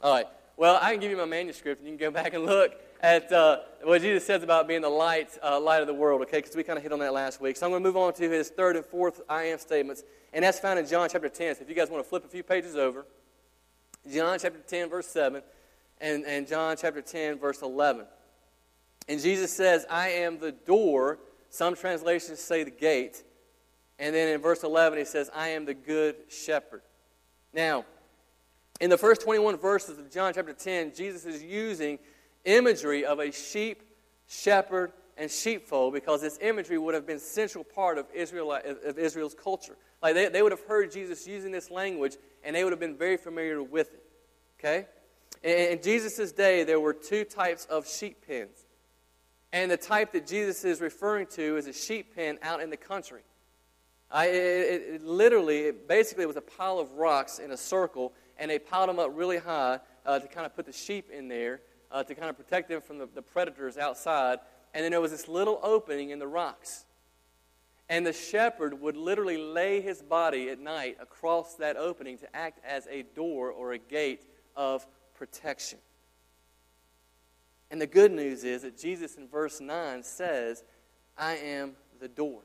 All 0.00 0.12
right. 0.12 0.26
Well, 0.56 0.78
I 0.80 0.92
can 0.92 1.00
give 1.00 1.10
you 1.10 1.16
my 1.16 1.24
manuscript, 1.24 1.80
and 1.80 1.88
you 1.88 1.96
can 1.96 2.08
go 2.08 2.10
back 2.10 2.34
and 2.34 2.44
look 2.44 2.72
at 3.00 3.32
uh, 3.32 3.58
what 3.82 4.02
Jesus 4.02 4.24
says 4.24 4.42
about 4.42 4.68
being 4.68 4.82
the 4.82 4.88
light, 4.88 5.36
uh, 5.42 5.58
light 5.58 5.80
of 5.80 5.86
the 5.86 5.94
world, 5.94 6.20
okay? 6.22 6.38
Because 6.38 6.54
we 6.54 6.62
kind 6.62 6.76
of 6.76 6.82
hit 6.82 6.92
on 6.92 6.98
that 7.00 7.12
last 7.12 7.40
week. 7.40 7.56
So 7.56 7.66
I'm 7.66 7.72
going 7.72 7.82
to 7.82 7.88
move 7.88 7.96
on 7.96 8.12
to 8.14 8.30
his 8.30 8.50
third 8.50 8.76
and 8.76 8.84
fourth 8.84 9.22
I 9.28 9.44
am 9.44 9.58
statements, 9.58 10.04
and 10.32 10.44
that's 10.44 10.60
found 10.60 10.78
in 10.78 10.86
John 10.86 11.08
chapter 11.10 11.28
10. 11.28 11.56
So 11.56 11.62
if 11.62 11.68
you 11.68 11.74
guys 11.74 11.90
want 11.90 12.04
to 12.04 12.08
flip 12.08 12.24
a 12.24 12.28
few 12.28 12.42
pages 12.42 12.76
over, 12.76 13.06
John 14.12 14.38
chapter 14.38 14.58
10, 14.58 14.90
verse 14.90 15.06
7, 15.06 15.42
and, 16.00 16.24
and 16.26 16.46
John 16.46 16.76
chapter 16.78 17.00
10, 17.00 17.38
verse 17.38 17.62
11. 17.62 18.04
And 19.08 19.20
Jesus 19.20 19.52
says, 19.52 19.86
I 19.90 20.08
am 20.08 20.38
the 20.38 20.52
door. 20.52 21.18
Some 21.50 21.74
translations 21.74 22.40
say 22.40 22.62
the 22.62 22.70
gate. 22.70 23.22
And 23.98 24.14
then 24.14 24.28
in 24.28 24.40
verse 24.40 24.62
11, 24.62 24.98
he 24.98 25.04
says, 25.04 25.30
I 25.34 25.48
am 25.48 25.64
the 25.64 25.74
good 25.74 26.16
shepherd. 26.28 26.82
Now, 27.52 27.84
in 28.82 28.90
the 28.90 28.98
first 28.98 29.20
21 29.20 29.58
verses 29.58 29.96
of 29.96 30.10
John 30.10 30.34
chapter 30.34 30.52
10, 30.52 30.92
Jesus 30.96 31.24
is 31.24 31.40
using 31.40 32.00
imagery 32.44 33.04
of 33.04 33.20
a 33.20 33.30
sheep, 33.30 33.80
shepherd, 34.26 34.92
and 35.16 35.30
sheepfold 35.30 35.94
because 35.94 36.20
this 36.20 36.36
imagery 36.42 36.78
would 36.78 36.92
have 36.92 37.06
been 37.06 37.20
central 37.20 37.62
part 37.62 37.96
of, 37.96 38.06
Israel, 38.12 38.52
of 38.52 38.98
Israel's 38.98 39.34
culture. 39.34 39.76
Like 40.02 40.14
they, 40.14 40.28
they 40.30 40.42
would 40.42 40.50
have 40.50 40.62
heard 40.62 40.90
Jesus 40.90 41.28
using 41.28 41.52
this 41.52 41.70
language 41.70 42.16
and 42.42 42.56
they 42.56 42.64
would 42.64 42.72
have 42.72 42.80
been 42.80 42.96
very 42.96 43.16
familiar 43.16 43.62
with 43.62 43.94
it. 43.94 44.02
Okay? 44.58 44.86
In, 45.44 45.78
in 45.78 45.82
Jesus' 45.82 46.32
day, 46.32 46.64
there 46.64 46.80
were 46.80 46.92
two 46.92 47.22
types 47.22 47.66
of 47.66 47.88
sheep 47.88 48.26
pens. 48.26 48.66
And 49.52 49.70
the 49.70 49.76
type 49.76 50.10
that 50.10 50.26
Jesus 50.26 50.64
is 50.64 50.80
referring 50.80 51.28
to 51.34 51.56
is 51.56 51.68
a 51.68 51.72
sheep 51.72 52.16
pen 52.16 52.36
out 52.42 52.60
in 52.60 52.68
the 52.68 52.76
country. 52.76 53.20
I, 54.10 54.26
it, 54.26 54.82
it, 54.94 55.04
literally, 55.04 55.60
it 55.60 55.86
basically 55.86 56.26
was 56.26 56.36
a 56.36 56.42
pile 56.42 56.80
of 56.80 56.92
rocks 56.94 57.38
in 57.38 57.52
a 57.52 57.56
circle, 57.56 58.12
and 58.42 58.50
they 58.50 58.58
piled 58.58 58.88
them 58.88 58.98
up 58.98 59.12
really 59.14 59.38
high 59.38 59.78
uh, 60.04 60.18
to 60.18 60.26
kind 60.26 60.44
of 60.44 60.56
put 60.56 60.66
the 60.66 60.72
sheep 60.72 61.10
in 61.12 61.28
there 61.28 61.60
uh, 61.92 62.02
to 62.02 62.12
kind 62.12 62.28
of 62.28 62.36
protect 62.36 62.68
them 62.68 62.80
from 62.80 62.98
the, 62.98 63.08
the 63.14 63.22
predators 63.22 63.78
outside. 63.78 64.40
And 64.74 64.82
then 64.82 64.90
there 64.90 65.00
was 65.00 65.12
this 65.12 65.28
little 65.28 65.60
opening 65.62 66.10
in 66.10 66.18
the 66.18 66.26
rocks. 66.26 66.84
And 67.88 68.04
the 68.04 68.12
shepherd 68.12 68.80
would 68.80 68.96
literally 68.96 69.36
lay 69.36 69.80
his 69.80 70.02
body 70.02 70.48
at 70.48 70.58
night 70.58 70.96
across 71.00 71.54
that 71.54 71.76
opening 71.76 72.18
to 72.18 72.36
act 72.36 72.58
as 72.66 72.88
a 72.90 73.02
door 73.14 73.52
or 73.52 73.74
a 73.74 73.78
gate 73.78 74.24
of 74.56 74.84
protection. 75.14 75.78
And 77.70 77.80
the 77.80 77.86
good 77.86 78.10
news 78.10 78.42
is 78.42 78.62
that 78.62 78.76
Jesus 78.76 79.14
in 79.14 79.28
verse 79.28 79.60
9 79.60 80.02
says, 80.02 80.64
I 81.16 81.34
am 81.36 81.74
the 82.00 82.08
door. 82.08 82.40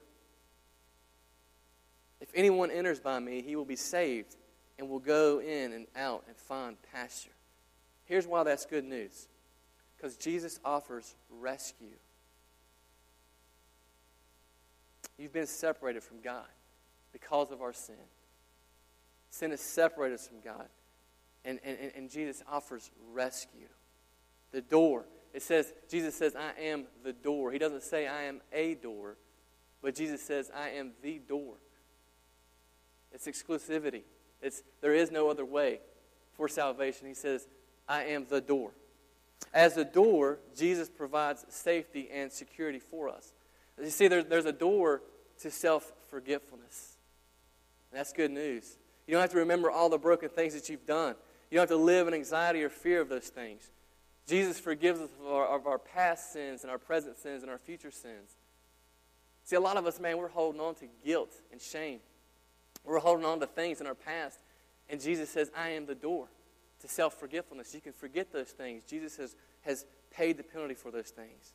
If 2.21 2.29
anyone 2.35 2.69
enters 2.69 2.99
by 2.99 3.17
me, 3.17 3.41
he 3.41 3.55
will 3.55 3.65
be 3.65 3.75
saved 3.75 4.35
and 4.77 4.89
will 4.89 4.99
go 4.99 5.39
in 5.39 5.73
and 5.73 5.87
out 5.95 6.23
and 6.27 6.35
find 6.37 6.77
pasture. 6.93 7.31
Here's 8.05 8.27
why 8.27 8.43
that's 8.43 8.65
good 8.65 8.85
news 8.85 9.27
because 9.95 10.15
Jesus 10.15 10.59
offers 10.63 11.15
rescue. 11.29 11.97
You've 15.17 15.33
been 15.33 15.47
separated 15.47 16.03
from 16.03 16.21
God 16.21 16.45
because 17.11 17.51
of 17.51 17.61
our 17.61 17.73
sin. 17.73 17.95
Sin 19.31 19.49
has 19.51 19.61
separated 19.61 20.15
us 20.15 20.27
from 20.27 20.41
God. 20.41 20.67
And, 21.43 21.59
and, 21.63 21.91
and 21.95 22.09
Jesus 22.09 22.43
offers 22.47 22.91
rescue. 23.11 23.67
The 24.51 24.61
door 24.61 25.05
it 25.37 25.43
says, 25.43 25.71
Jesus 25.87 26.15
says, 26.15 26.35
I 26.35 26.59
am 26.59 26.85
the 27.03 27.13
door. 27.13 27.51
He 27.51 27.59
doesn't 27.59 27.83
say, 27.83 28.07
I 28.07 28.23
am 28.23 28.41
a 28.51 28.73
door, 28.73 29.17
but 29.83 29.93
Jesus 29.93 30.21
says, 30.21 30.49
I 30.51 30.69
am 30.69 30.93
the 31.03 31.19
door. 31.19 31.55
It's 33.11 33.27
exclusivity. 33.27 34.01
It's, 34.41 34.63
there 34.81 34.93
is 34.93 35.11
no 35.11 35.29
other 35.29 35.45
way 35.45 35.79
for 36.33 36.47
salvation. 36.47 37.07
He 37.07 37.13
says, 37.13 37.47
I 37.87 38.03
am 38.05 38.25
the 38.29 38.41
door. 38.41 38.71
As 39.53 39.75
the 39.75 39.85
door, 39.85 40.39
Jesus 40.55 40.89
provides 40.89 41.45
safety 41.49 42.09
and 42.13 42.31
security 42.31 42.79
for 42.79 43.09
us. 43.09 43.33
You 43.81 43.89
see, 43.89 44.07
there, 44.07 44.23
there's 44.23 44.45
a 44.45 44.51
door 44.51 45.01
to 45.41 45.51
self 45.51 45.91
forgetfulness. 46.09 46.97
That's 47.91 48.13
good 48.13 48.31
news. 48.31 48.77
You 49.07 49.13
don't 49.13 49.21
have 49.21 49.31
to 49.31 49.37
remember 49.37 49.71
all 49.71 49.89
the 49.89 49.97
broken 49.97 50.29
things 50.29 50.53
that 50.53 50.69
you've 50.69 50.85
done. 50.85 51.15
You 51.49 51.55
don't 51.55 51.63
have 51.63 51.77
to 51.77 51.83
live 51.83 52.07
in 52.07 52.13
anxiety 52.13 52.63
or 52.63 52.69
fear 52.69 52.99
of 52.99 53.09
those 53.09 53.27
things. 53.27 53.69
Jesus 54.27 54.59
forgives 54.59 54.99
us 54.99 55.09
of 55.21 55.31
our, 55.31 55.47
of 55.47 55.67
our 55.67 55.79
past 55.79 56.33
sins 56.33 56.63
and 56.63 56.71
our 56.71 56.77
present 56.77 57.17
sins 57.17 57.43
and 57.43 57.51
our 57.51 57.57
future 57.57 57.91
sins. 57.91 58.35
See, 59.45 59.55
a 59.55 59.61
lot 59.61 59.77
of 59.77 59.85
us, 59.85 59.99
man, 59.99 60.17
we're 60.17 60.27
holding 60.27 60.59
on 60.59 60.75
to 60.75 60.87
guilt 61.05 61.33
and 61.53 61.61
shame. 61.61 61.99
We're 62.87 62.99
holding 62.99 63.25
on 63.25 63.39
to 63.41 63.45
things 63.45 63.81
in 63.81 63.87
our 63.87 63.95
past. 63.95 64.39
And 64.89 65.01
Jesus 65.01 65.29
says, 65.29 65.51
I 65.55 65.69
am 65.69 65.85
the 65.85 65.95
door 65.95 66.29
to 66.81 66.87
self 66.87 67.19
forgetfulness. 67.19 67.75
You 67.75 67.81
can 67.81 67.93
forget 67.93 68.31
those 68.31 68.49
things. 68.49 68.83
Jesus 68.87 69.17
has, 69.17 69.35
has 69.61 69.85
paid 70.09 70.37
the 70.37 70.43
penalty 70.43 70.73
for 70.73 70.89
those 70.89 71.09
things. 71.09 71.53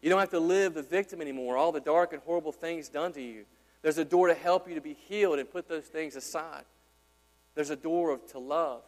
You 0.00 0.10
don't 0.10 0.20
have 0.20 0.30
to 0.30 0.40
live 0.40 0.74
the 0.74 0.82
victim 0.82 1.20
anymore, 1.20 1.56
all 1.56 1.72
the 1.72 1.80
dark 1.80 2.12
and 2.12 2.22
horrible 2.22 2.52
things 2.52 2.88
done 2.88 3.12
to 3.14 3.22
you. 3.22 3.44
There's 3.82 3.98
a 3.98 4.04
door 4.04 4.28
to 4.28 4.34
help 4.34 4.68
you 4.68 4.74
to 4.74 4.80
be 4.80 4.94
healed 4.94 5.38
and 5.38 5.50
put 5.50 5.68
those 5.68 5.84
things 5.84 6.16
aside. 6.16 6.64
There's 7.54 7.70
a 7.70 7.76
door 7.76 8.10
of, 8.10 8.26
to 8.32 8.38
love, 8.38 8.82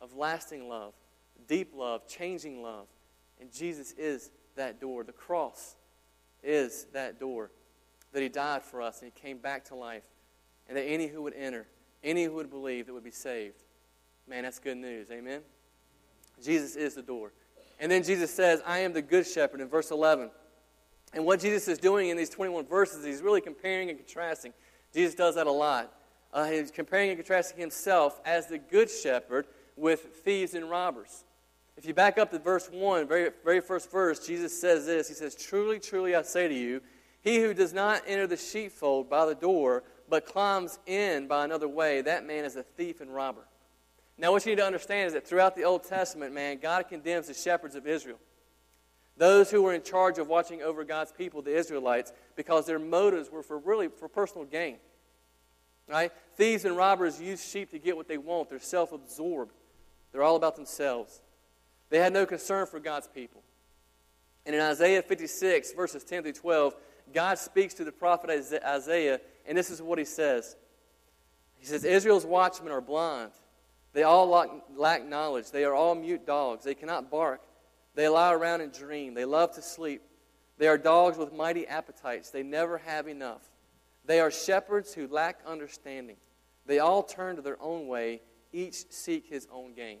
of 0.00 0.16
lasting 0.16 0.68
love, 0.68 0.94
deep 1.46 1.72
love, 1.74 2.08
changing 2.08 2.62
love. 2.62 2.86
And 3.40 3.52
Jesus 3.52 3.92
is 3.92 4.30
that 4.56 4.80
door. 4.80 5.04
The 5.04 5.12
cross 5.12 5.76
is 6.42 6.86
that 6.92 7.20
door. 7.20 7.50
That 8.12 8.22
He 8.22 8.28
died 8.28 8.62
for 8.62 8.82
us 8.82 9.02
and 9.02 9.12
He 9.14 9.20
came 9.20 9.38
back 9.38 9.66
to 9.66 9.74
life. 9.74 10.04
And 10.70 10.78
that 10.78 10.84
any 10.84 11.08
who 11.08 11.20
would 11.22 11.34
enter, 11.34 11.66
any 12.04 12.24
who 12.24 12.32
would 12.34 12.48
believe, 12.48 12.86
that 12.86 12.94
would 12.94 13.04
be 13.04 13.10
saved. 13.10 13.64
Man, 14.28 14.44
that's 14.44 14.60
good 14.60 14.76
news. 14.76 15.08
Amen? 15.10 15.40
Jesus 16.40 16.76
is 16.76 16.94
the 16.94 17.02
door. 17.02 17.32
And 17.80 17.90
then 17.90 18.04
Jesus 18.04 18.32
says, 18.32 18.62
I 18.64 18.78
am 18.78 18.92
the 18.92 19.02
good 19.02 19.26
shepherd 19.26 19.60
in 19.60 19.68
verse 19.68 19.90
11. 19.90 20.30
And 21.12 21.24
what 21.24 21.40
Jesus 21.40 21.66
is 21.66 21.78
doing 21.78 22.08
in 22.10 22.16
these 22.16 22.30
21 22.30 22.66
verses, 22.66 23.04
he's 23.04 23.20
really 23.20 23.40
comparing 23.40 23.90
and 23.90 23.98
contrasting. 23.98 24.52
Jesus 24.94 25.16
does 25.16 25.34
that 25.34 25.48
a 25.48 25.50
lot. 25.52 25.92
Uh, 26.32 26.44
he's 26.44 26.70
comparing 26.70 27.10
and 27.10 27.18
contrasting 27.18 27.58
himself 27.58 28.20
as 28.24 28.46
the 28.46 28.58
good 28.58 28.88
shepherd 28.88 29.46
with 29.76 30.20
thieves 30.24 30.54
and 30.54 30.70
robbers. 30.70 31.24
If 31.76 31.84
you 31.84 31.94
back 31.94 32.16
up 32.16 32.30
to 32.30 32.38
verse 32.38 32.68
1, 32.70 33.08
very, 33.08 33.30
very 33.44 33.60
first 33.60 33.90
verse, 33.90 34.24
Jesus 34.24 34.58
says 34.60 34.86
this 34.86 35.08
He 35.08 35.14
says, 35.14 35.34
Truly, 35.34 35.80
truly, 35.80 36.14
I 36.14 36.22
say 36.22 36.46
to 36.46 36.54
you, 36.54 36.80
He 37.22 37.40
who 37.40 37.54
does 37.54 37.72
not 37.72 38.02
enter 38.06 38.28
the 38.28 38.36
sheepfold 38.36 39.10
by 39.10 39.26
the 39.26 39.34
door, 39.34 39.82
but 40.10 40.26
climbs 40.26 40.78
in 40.86 41.28
by 41.28 41.44
another 41.44 41.68
way, 41.68 42.02
that 42.02 42.26
man 42.26 42.44
is 42.44 42.56
a 42.56 42.62
thief 42.62 43.00
and 43.00 43.14
robber. 43.14 43.46
Now, 44.18 44.32
what 44.32 44.44
you 44.44 44.52
need 44.52 44.58
to 44.58 44.66
understand 44.66 45.06
is 45.06 45.12
that 45.14 45.26
throughout 45.26 45.56
the 45.56 45.64
Old 45.64 45.84
Testament, 45.84 46.34
man, 46.34 46.58
God 46.60 46.88
condemns 46.88 47.28
the 47.28 47.34
shepherds 47.34 47.74
of 47.74 47.86
Israel. 47.86 48.18
Those 49.16 49.50
who 49.50 49.62
were 49.62 49.72
in 49.72 49.82
charge 49.82 50.18
of 50.18 50.28
watching 50.28 50.60
over 50.60 50.84
God's 50.84 51.12
people, 51.12 51.40
the 51.40 51.56
Israelites, 51.56 52.12
because 52.36 52.66
their 52.66 52.78
motives 52.78 53.30
were 53.30 53.42
for 53.42 53.58
really 53.58 53.88
for 53.88 54.08
personal 54.08 54.44
gain. 54.44 54.76
Right? 55.88 56.12
Thieves 56.36 56.64
and 56.64 56.76
robbers 56.76 57.20
use 57.20 57.42
sheep 57.42 57.70
to 57.70 57.78
get 57.78 57.96
what 57.96 58.08
they 58.08 58.18
want. 58.18 58.50
They're 58.50 58.60
self 58.60 58.92
absorbed, 58.92 59.52
they're 60.12 60.22
all 60.22 60.36
about 60.36 60.56
themselves. 60.56 61.22
They 61.88 61.98
had 61.98 62.12
no 62.12 62.24
concern 62.24 62.66
for 62.66 62.78
God's 62.78 63.08
people. 63.08 63.42
And 64.46 64.54
in 64.54 64.60
Isaiah 64.60 65.02
56, 65.02 65.72
verses 65.72 66.04
10 66.04 66.22
through 66.22 66.32
12, 66.34 66.74
God 67.12 67.38
speaks 67.38 67.74
to 67.74 67.84
the 67.84 67.92
prophet 67.92 68.30
Isaiah, 68.30 69.20
and 69.50 69.58
this 69.58 69.68
is 69.68 69.82
what 69.82 69.98
he 69.98 70.04
says. 70.04 70.56
He 71.58 71.66
says, 71.66 71.82
Israel's 71.82 72.24
watchmen 72.24 72.70
are 72.70 72.80
blind. 72.80 73.32
They 73.92 74.04
all 74.04 74.28
lack 74.76 75.04
knowledge. 75.04 75.50
They 75.50 75.64
are 75.64 75.74
all 75.74 75.96
mute 75.96 76.24
dogs. 76.24 76.62
They 76.62 76.76
cannot 76.76 77.10
bark. 77.10 77.40
They 77.96 78.06
lie 78.06 78.32
around 78.32 78.60
and 78.60 78.72
dream. 78.72 79.12
They 79.12 79.24
love 79.24 79.56
to 79.56 79.62
sleep. 79.62 80.02
They 80.56 80.68
are 80.68 80.78
dogs 80.78 81.18
with 81.18 81.32
mighty 81.32 81.66
appetites. 81.66 82.30
They 82.30 82.44
never 82.44 82.78
have 82.78 83.08
enough. 83.08 83.42
They 84.04 84.20
are 84.20 84.30
shepherds 84.30 84.94
who 84.94 85.08
lack 85.08 85.40
understanding. 85.44 86.16
They 86.66 86.78
all 86.78 87.02
turn 87.02 87.34
to 87.34 87.42
their 87.42 87.60
own 87.60 87.88
way. 87.88 88.20
Each 88.52 88.84
seek 88.90 89.26
his 89.26 89.48
own 89.52 89.74
gain. 89.74 89.98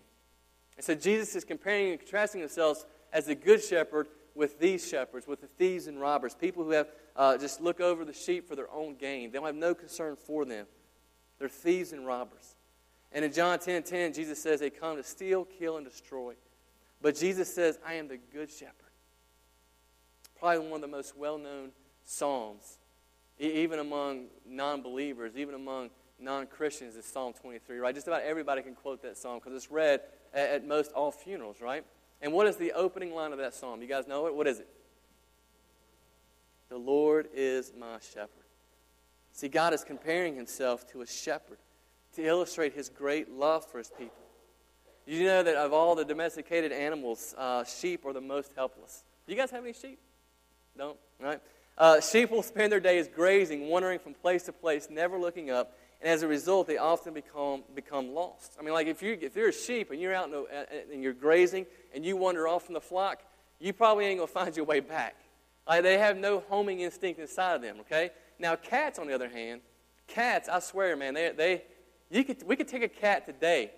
And 0.76 0.84
so 0.86 0.94
Jesus 0.94 1.34
is 1.34 1.44
comparing 1.44 1.90
and 1.90 1.98
contrasting 1.98 2.40
himself 2.40 2.84
as 3.12 3.26
the 3.26 3.34
good 3.34 3.64
shepherd 3.64 4.06
with 4.34 4.58
these 4.58 4.86
shepherds, 4.86 5.26
with 5.26 5.40
the 5.40 5.46
thieves 5.46 5.86
and 5.86 6.00
robbers, 6.00 6.34
people 6.34 6.64
who 6.64 6.70
have 6.70 6.88
uh, 7.16 7.36
just 7.36 7.60
look 7.60 7.80
over 7.80 8.04
the 8.04 8.12
sheep 8.12 8.48
for 8.48 8.56
their 8.56 8.70
own 8.70 8.96
gain. 8.96 9.30
They 9.30 9.38
don't 9.38 9.46
have 9.46 9.54
no 9.54 9.74
concern 9.74 10.16
for 10.16 10.44
them. 10.44 10.66
They're 11.38 11.48
thieves 11.48 11.92
and 11.92 12.06
robbers. 12.06 12.54
And 13.12 13.24
in 13.24 13.32
John 13.32 13.58
10 13.58 13.82
10, 13.82 14.12
Jesus 14.12 14.40
says 14.40 14.60
they 14.60 14.70
come 14.70 14.96
to 14.96 15.02
steal, 15.02 15.44
kill, 15.44 15.76
and 15.76 15.86
destroy. 15.86 16.34
But 17.02 17.16
Jesus 17.16 17.52
says, 17.52 17.78
I 17.84 17.94
am 17.94 18.08
the 18.08 18.18
good 18.18 18.50
shepherd. 18.50 18.74
Probably 20.38 20.58
one 20.60 20.74
of 20.74 20.80
the 20.82 20.88
most 20.88 21.16
well 21.16 21.38
known 21.38 21.70
psalms, 22.04 22.78
even 23.38 23.78
among 23.78 24.26
non 24.46 24.82
believers, 24.82 25.32
even 25.36 25.54
among 25.54 25.90
non 26.18 26.46
Christians, 26.46 26.96
is 26.96 27.04
Psalm 27.04 27.32
23, 27.32 27.78
right? 27.78 27.94
Just 27.94 28.06
about 28.06 28.22
everybody 28.22 28.62
can 28.62 28.74
quote 28.74 29.02
that 29.02 29.16
psalm 29.16 29.38
because 29.38 29.54
it's 29.54 29.70
read 29.70 30.00
at, 30.32 30.50
at 30.50 30.66
most 30.66 30.92
all 30.92 31.10
funerals, 31.10 31.60
right? 31.60 31.84
And 32.22 32.32
what 32.32 32.46
is 32.46 32.56
the 32.56 32.72
opening 32.72 33.14
line 33.14 33.32
of 33.32 33.38
that 33.38 33.54
psalm? 33.54 33.80
You 33.80 33.88
guys 33.88 34.06
know 34.06 34.26
it? 34.26 34.34
What 34.34 34.46
is 34.46 34.60
it? 34.60 34.68
The 36.68 36.76
Lord 36.76 37.28
is 37.34 37.72
my 37.78 37.98
shepherd. 38.14 38.28
See, 39.32 39.48
God 39.48 39.72
is 39.72 39.84
comparing 39.84 40.36
himself 40.36 40.86
to 40.92 41.00
a 41.00 41.06
shepherd 41.06 41.58
to 42.14 42.24
illustrate 42.24 42.74
his 42.74 42.88
great 42.88 43.30
love 43.30 43.66
for 43.66 43.78
his 43.78 43.90
people. 43.90 44.16
You 45.06 45.24
know 45.24 45.42
that 45.42 45.56
of 45.56 45.72
all 45.72 45.94
the 45.94 46.04
domesticated 46.04 46.72
animals, 46.72 47.34
uh, 47.36 47.64
sheep 47.64 48.04
are 48.04 48.12
the 48.12 48.20
most 48.20 48.52
helpless. 48.54 49.02
Do 49.26 49.32
you 49.32 49.38
guys 49.38 49.50
have 49.50 49.64
any 49.64 49.72
sheep? 49.72 49.98
Don't? 50.76 50.96
Right? 51.18 51.40
Uh, 51.76 52.00
sheep 52.00 52.30
will 52.30 52.42
spend 52.42 52.70
their 52.70 52.80
days 52.80 53.08
grazing, 53.08 53.68
wandering 53.68 53.98
from 53.98 54.14
place 54.14 54.42
to 54.44 54.52
place, 54.52 54.88
never 54.90 55.18
looking 55.18 55.50
up, 55.50 55.76
and 56.02 56.10
as 56.10 56.22
a 56.22 56.28
result, 56.28 56.66
they 56.66 56.78
often 56.78 57.12
become, 57.12 57.62
become 57.74 58.14
lost. 58.14 58.56
I 58.58 58.62
mean, 58.62 58.72
like 58.72 58.86
if, 58.86 59.02
you, 59.02 59.18
if 59.20 59.36
you're 59.36 59.50
a 59.50 59.52
sheep 59.52 59.90
and 59.90 60.00
you're 60.00 60.14
out 60.14 60.30
the, 60.30 60.46
and 60.90 61.02
you're 61.02 61.12
grazing 61.12 61.66
and 61.94 62.04
you 62.04 62.16
wander 62.16 62.48
off 62.48 62.64
from 62.64 62.74
the 62.74 62.80
flock, 62.80 63.22
you 63.58 63.72
probably 63.72 64.06
ain't 64.06 64.18
going 64.18 64.28
to 64.28 64.32
find 64.32 64.56
your 64.56 64.64
way 64.64 64.80
back. 64.80 65.16
Like 65.68 65.82
they 65.82 65.98
have 65.98 66.16
no 66.16 66.40
homing 66.48 66.80
instinct 66.80 67.20
inside 67.20 67.56
of 67.56 67.62
them, 67.62 67.80
okay? 67.80 68.10
Now, 68.38 68.56
cats, 68.56 68.98
on 68.98 69.06
the 69.06 69.14
other 69.14 69.28
hand, 69.28 69.60
cats, 70.06 70.48
I 70.48 70.60
swear, 70.60 70.96
man, 70.96 71.14
they, 71.14 71.32
they, 71.36 71.62
you 72.10 72.24
could, 72.24 72.42
we 72.46 72.56
could 72.56 72.68
take 72.68 72.82
a 72.82 72.88
cat 72.88 73.26
today 73.26 73.70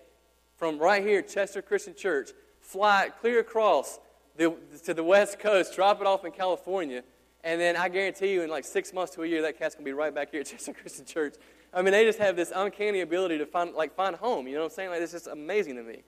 from 0.56 0.78
right 0.78 1.02
here, 1.02 1.22
Chester 1.22 1.61
Christian 1.61 1.94
Church, 1.94 2.30
fly 2.61 3.06
it 3.06 3.14
clear 3.20 3.40
across 3.40 3.98
the, 4.37 4.54
to 4.85 4.94
the 4.94 5.02
West 5.02 5.40
Coast, 5.40 5.74
drop 5.74 6.00
it 6.00 6.06
off 6.06 6.24
in 6.24 6.30
California, 6.30 7.02
and 7.42 7.61
then 7.61 7.76
I 7.76 7.88
guarantee 7.88 8.32
you 8.32 8.42
in 8.42 8.50
like 8.50 8.64
six 8.64 8.92
months 8.92 9.14
to 9.16 9.24
a 9.24 9.26
year, 9.26 9.42
that 9.42 9.58
cat's 9.58 9.74
going 9.74 9.85
to 9.85 9.88
be 9.88 9.92
right 9.92 10.14
back 10.14 10.30
here 10.30 10.40
at 10.40 10.46
Chester 10.50 10.72
Christian 10.72 11.04
Church. 11.04 11.35
I 11.74 11.82
mean, 11.82 11.92
they 11.92 12.04
just 12.04 12.18
have 12.18 12.37
this 12.37 12.52
uncanny 12.54 13.00
ability 13.00 13.38
to 13.38 13.46
find, 13.46 13.74
like, 13.74 13.94
find 13.94 14.14
home. 14.14 14.46
You 14.46 14.54
know 14.54 14.61
what 14.61 14.72
I'm 14.72 14.74
saying? 14.74 14.90
Like, 14.90 15.00
it's 15.00 15.12
just 15.12 15.26
amazing 15.26 15.76
to 15.76 15.82
me. 15.82 16.02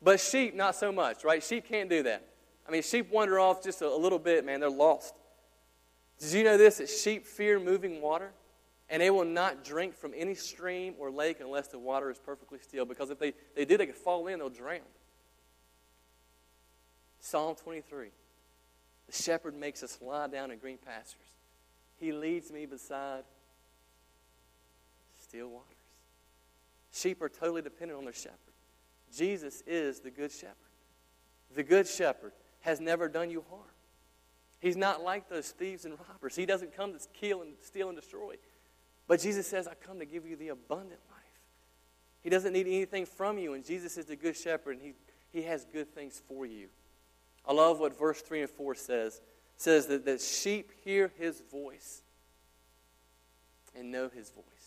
But 0.00 0.20
sheep, 0.20 0.54
not 0.54 0.74
so 0.74 0.90
much, 0.90 1.22
right? 1.22 1.42
Sheep 1.42 1.68
can't 1.68 1.90
do 1.90 2.02
that. 2.04 2.26
I 2.66 2.70
mean, 2.70 2.82
sheep 2.82 3.10
wander 3.10 3.38
off 3.38 3.62
just 3.62 3.82
a, 3.82 3.88
a 3.88 3.96
little 3.96 4.18
bit, 4.18 4.44
man. 4.44 4.60
They're 4.60 4.70
lost. 4.70 5.14
Did 6.18 6.32
you 6.32 6.44
know 6.44 6.56
this? 6.56 6.78
That 6.78 6.88
sheep 6.88 7.26
fear 7.26 7.60
moving 7.60 8.00
water? 8.00 8.32
And 8.88 9.00
they 9.02 9.10
will 9.10 9.24
not 9.24 9.64
drink 9.64 9.94
from 9.94 10.12
any 10.14 10.34
stream 10.34 10.94
or 10.98 11.10
lake 11.10 11.38
unless 11.40 11.68
the 11.68 11.78
water 11.78 12.10
is 12.10 12.18
perfectly 12.18 12.58
still. 12.58 12.84
Because 12.84 13.10
if 13.10 13.18
they, 13.18 13.32
they 13.54 13.64
do, 13.64 13.76
they 13.76 13.86
could 13.86 13.96
fall 13.96 14.26
in, 14.26 14.38
they'll 14.38 14.50
drown. 14.50 14.80
Psalm 17.20 17.54
23. 17.54 18.08
The 19.06 19.12
shepherd 19.12 19.54
makes 19.54 19.82
us 19.82 19.98
lie 20.00 20.26
down 20.26 20.50
in 20.50 20.58
green 20.58 20.78
pastures. 20.78 21.20
He 21.98 22.12
leads 22.12 22.50
me 22.50 22.66
beside 22.66 23.22
still 25.32 25.48
waters. 25.48 25.66
Sheep 26.92 27.22
are 27.22 27.28
totally 27.30 27.62
dependent 27.62 27.98
on 27.98 28.04
their 28.04 28.12
shepherd. 28.12 28.36
Jesus 29.16 29.62
is 29.66 30.00
the 30.00 30.10
good 30.10 30.30
shepherd. 30.30 30.56
The 31.54 31.62
good 31.62 31.86
shepherd 31.86 32.32
has 32.60 32.80
never 32.80 33.08
done 33.08 33.30
you 33.30 33.42
harm. 33.48 33.62
He's 34.60 34.76
not 34.76 35.02
like 35.02 35.28
those 35.28 35.50
thieves 35.50 35.86
and 35.86 35.96
robbers. 36.08 36.36
He 36.36 36.44
doesn't 36.44 36.76
come 36.76 36.92
to 36.92 36.98
kill 37.14 37.40
and 37.42 37.54
steal 37.62 37.88
and 37.88 37.96
destroy. 37.96 38.34
But 39.08 39.20
Jesus 39.20 39.46
says, 39.46 39.66
I 39.66 39.74
come 39.74 39.98
to 40.00 40.04
give 40.04 40.26
you 40.26 40.36
the 40.36 40.48
abundant 40.48 41.00
life. 41.10 41.18
He 42.22 42.30
doesn't 42.30 42.52
need 42.52 42.66
anything 42.66 43.06
from 43.06 43.38
you, 43.38 43.54
and 43.54 43.64
Jesus 43.64 43.96
is 43.96 44.04
the 44.04 44.16
good 44.16 44.36
shepherd, 44.36 44.76
and 44.76 44.82
he, 44.82 44.92
he 45.32 45.42
has 45.42 45.66
good 45.72 45.92
things 45.94 46.22
for 46.28 46.46
you. 46.46 46.68
I 47.46 47.52
love 47.54 47.80
what 47.80 47.98
verse 47.98 48.20
3 48.20 48.42
and 48.42 48.50
4 48.50 48.74
says. 48.74 49.14
It 49.16 49.22
says 49.62 49.86
that, 49.86 50.04
that 50.04 50.20
sheep 50.20 50.70
hear 50.84 51.10
his 51.18 51.42
voice 51.50 52.02
and 53.74 53.90
know 53.90 54.08
his 54.08 54.30
voice. 54.30 54.61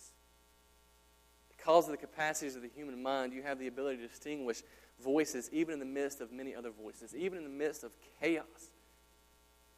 Because 1.65 1.85
of 1.85 1.91
the 1.91 1.97
capacities 1.97 2.55
of 2.55 2.61
the 2.61 2.69
human 2.75 3.01
mind, 3.01 3.33
you 3.33 3.41
have 3.41 3.57
the 3.57 3.65
ability 3.65 3.97
to 3.97 4.07
distinguish 4.07 4.61
voices 5.03 5.49
even 5.51 5.73
in 5.73 5.79
the 5.79 5.85
midst 5.85 6.21
of 6.21 6.31
many 6.31 6.53
other 6.53 6.69
voices, 6.69 7.15
even 7.15 7.39
in 7.39 7.43
the 7.43 7.49
midst 7.49 7.83
of 7.83 7.91
chaos. 8.21 8.69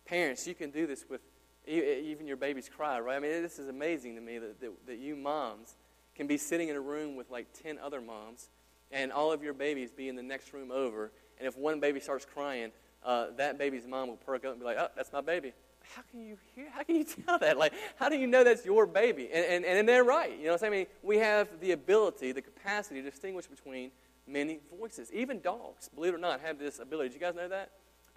Parents, 0.06 0.46
you 0.46 0.54
can 0.54 0.70
do 0.70 0.86
this 0.86 1.06
with 1.10 1.22
even 1.66 2.28
your 2.28 2.36
baby's 2.36 2.68
cry, 2.68 3.00
right? 3.00 3.16
I 3.16 3.20
mean, 3.20 3.42
this 3.42 3.58
is 3.58 3.70
amazing 3.70 4.16
to 4.16 4.22
me 4.22 4.38
that, 4.38 4.60
that, 4.60 4.72
that 4.86 4.98
you 4.98 5.16
moms 5.16 5.78
can 6.14 6.28
be 6.28 6.36
sitting 6.36 6.68
in 6.68 6.76
a 6.76 6.82
room 6.82 7.16
with 7.16 7.30
like 7.30 7.48
10 7.64 7.80
other 7.80 8.02
moms 8.02 8.50
and 8.92 9.14
all 9.14 9.32
of 9.32 9.42
your 9.42 9.54
babies 9.54 9.90
be 9.90 10.10
in 10.10 10.18
the 10.18 10.24
next 10.24 10.52
room 10.52 10.72
over. 10.72 11.14
And 11.38 11.48
if 11.48 11.58
one 11.58 11.80
baby 11.80 12.02
starts 12.02 12.26
crying, 12.26 12.72
uh, 13.06 13.28
that 13.38 13.58
baby's 13.58 13.88
mom 13.88 14.10
will 14.10 14.18
perk 14.18 14.44
up 14.44 14.52
and 14.52 14.60
be 14.60 14.66
like, 14.66 14.78
oh, 14.78 14.90
that's 14.98 15.14
my 15.14 15.22
baby 15.22 15.54
how 15.96 16.02
can 16.12 16.22
you 16.22 16.38
hear? 16.56 16.68
How 16.72 16.84
can 16.84 16.96
you 16.96 17.04
tell 17.26 17.40
that? 17.40 17.58
Like, 17.58 17.74
how 17.96 18.10
do 18.10 18.18
you 18.18 18.28
know 18.28 18.44
that's 18.44 18.66
your 18.66 18.86
baby? 18.86 19.30
And, 19.34 19.46
and, 19.46 19.66
and 19.66 19.90
they're 19.90 20.04
right. 20.04 20.32
You 20.32 20.46
know 20.46 20.52
what 20.52 20.54
I'm 20.54 20.60
saying? 20.60 20.74
I 20.74 20.76
mean, 20.78 20.86
we 21.04 21.18
have 21.18 21.48
the 21.60 21.72
ability, 21.72 22.32
the 22.32 22.42
capacity 22.42 23.02
to 23.02 23.10
distinguish 23.10 23.48
between 23.48 23.92
many 24.28 24.60
voices. 24.78 25.12
Even 25.14 25.40
dogs, 25.40 25.90
believe 25.94 26.14
it 26.14 26.18
or 26.18 26.20
not, 26.20 26.42
have 26.42 26.60
this 26.60 26.80
ability. 26.80 27.10
Did 27.10 27.16
you 27.16 27.22
guys 27.22 27.36
know 27.36 27.48
that? 27.48 27.72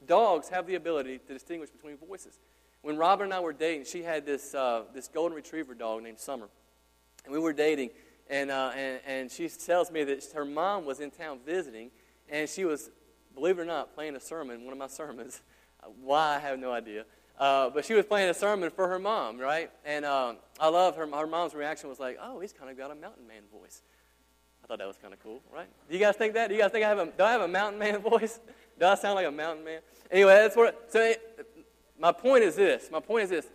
Dogs 0.06 0.48
have 0.48 0.66
the 0.66 0.74
ability 0.74 1.18
to 1.18 1.33
distinguish 1.33 1.70
between 1.70 1.96
voices. 1.96 2.38
When 2.83 2.96
Robin 2.96 3.24
and 3.24 3.35
I 3.35 3.40
were 3.40 3.52
dating, 3.52 3.85
she 3.85 4.02
had 4.02 4.24
this, 4.24 4.54
uh, 4.54 4.85
this 4.94 5.09
golden 5.09 5.37
retriever 5.37 5.74
dog 5.74 6.02
named 6.02 6.18
Summer. 6.18 6.48
And 7.24 7.33
we 7.33 7.38
were 7.38 7.52
dating, 7.52 7.90
and, 8.30 8.50
uh, 8.50 8.72
and, 8.74 9.00
and 9.06 9.30
she 9.30 9.48
tells 9.48 9.90
me 9.90 10.04
that 10.04 10.24
her 10.35 10.46
mom 10.46 10.87
was 10.87 11.00
in 11.00 11.11
town 11.11 11.40
visiting, 11.44 11.90
and 12.30 12.48
she 12.48 12.64
was, 12.64 12.90
believe 13.35 13.59
it 13.59 13.62
or 13.62 13.66
not, 13.66 13.94
playing 13.94 14.16
a 14.16 14.20
sermon, 14.20 14.64
one 14.64 14.72
of 14.72 14.78
my 14.78 14.87
sermons. 14.88 15.42
Why, 16.02 16.37
I 16.37 16.38
have 16.38 16.59
no 16.59 16.72
idea. 16.72 17.04
Uh, 17.40 17.70
but 17.70 17.85
she 17.85 17.94
was 17.94 18.05
playing 18.05 18.29
a 18.29 18.35
sermon 18.35 18.70
for 18.70 18.87
her 18.87 18.98
mom, 18.98 19.38
right? 19.38 19.70
And 19.85 20.05
um, 20.05 20.37
I 20.61 20.68
love 20.68 20.94
her, 20.96 21.07
her 21.07 21.26
mom's 21.26 21.55
reaction 21.55 21.88
was 21.88 21.98
like, 21.98 22.18
oh, 22.22 22.38
he's 22.38 22.53
kind 22.53 22.70
of 22.70 22.76
got 22.76 22.92
a 22.92 22.94
mountain 22.94 23.26
man 23.26 23.42
voice. 23.50 23.83
I 24.62 24.66
thought 24.66 24.79
that 24.79 24.87
was 24.87 24.98
kind 24.98 25.12
of 25.12 25.20
cool, 25.22 25.42
right? 25.53 25.66
Do 25.88 25.96
you 25.96 26.00
guys 26.00 26.16
think 26.16 26.35
that? 26.35 26.48
Do 26.48 26.55
you 26.55 26.61
guys 26.61 26.70
think 26.70 26.85
I 26.85 26.88
have 26.88 26.98
a, 26.98 27.07
do 27.07 27.24
I 27.24 27.33
have 27.33 27.40
a 27.40 27.48
mountain 27.48 27.79
man 27.79 27.98
voice? 28.03 28.38
Do 28.79 28.87
I 28.87 28.94
sound 28.94 29.14
like 29.14 29.26
a 29.26 29.31
mountain 29.33 29.64
man? 29.64 29.81
Anyway, 30.11 30.35
that's 30.35 30.55
what, 30.55 30.92
so 30.92 31.00
it, 31.00 31.66
my 31.98 32.12
point 32.12 32.44
is 32.44 32.55
this. 32.55 32.90
My 32.92 33.00
point 33.00 33.24
is 33.24 33.31
this. 33.31 33.46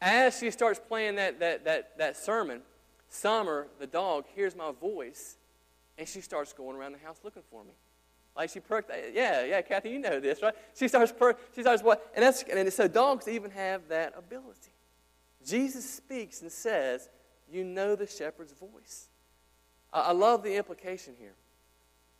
As 0.00 0.38
she 0.38 0.50
starts 0.50 0.80
playing 0.80 1.16
that, 1.16 1.38
that, 1.40 1.64
that, 1.66 1.98
that 1.98 2.16
sermon, 2.16 2.62
Summer, 3.14 3.68
the 3.78 3.86
dog, 3.86 4.24
hears 4.34 4.56
my 4.56 4.72
voice, 4.72 5.36
and 5.96 6.08
she 6.08 6.20
starts 6.20 6.52
going 6.52 6.76
around 6.76 6.92
the 6.92 6.98
house 6.98 7.18
looking 7.22 7.44
for 7.48 7.62
me. 7.62 7.70
Like 8.36 8.50
she 8.50 8.60
perked, 8.60 8.90
uh, 8.90 8.94
yeah, 9.12 9.44
yeah, 9.44 9.62
Kathy, 9.62 9.90
you 9.90 9.98
know 9.98 10.18
this, 10.18 10.42
right? 10.42 10.54
She 10.74 10.88
starts 10.88 11.12
perk, 11.12 11.38
she 11.54 11.62
starts 11.62 11.82
what? 11.82 12.10
And 12.14 12.24
that's 12.24 12.42
and 12.42 12.72
so 12.72 12.88
dogs 12.88 13.28
even 13.28 13.50
have 13.52 13.88
that 13.88 14.14
ability. 14.16 14.72
Jesus 15.46 15.88
speaks 15.88 16.42
and 16.42 16.50
says, 16.50 17.08
"You 17.50 17.64
know 17.64 17.94
the 17.94 18.06
shepherd's 18.06 18.52
voice." 18.52 19.08
I, 19.92 20.00
I 20.00 20.12
love 20.12 20.42
the 20.42 20.56
implication 20.56 21.14
here. 21.18 21.34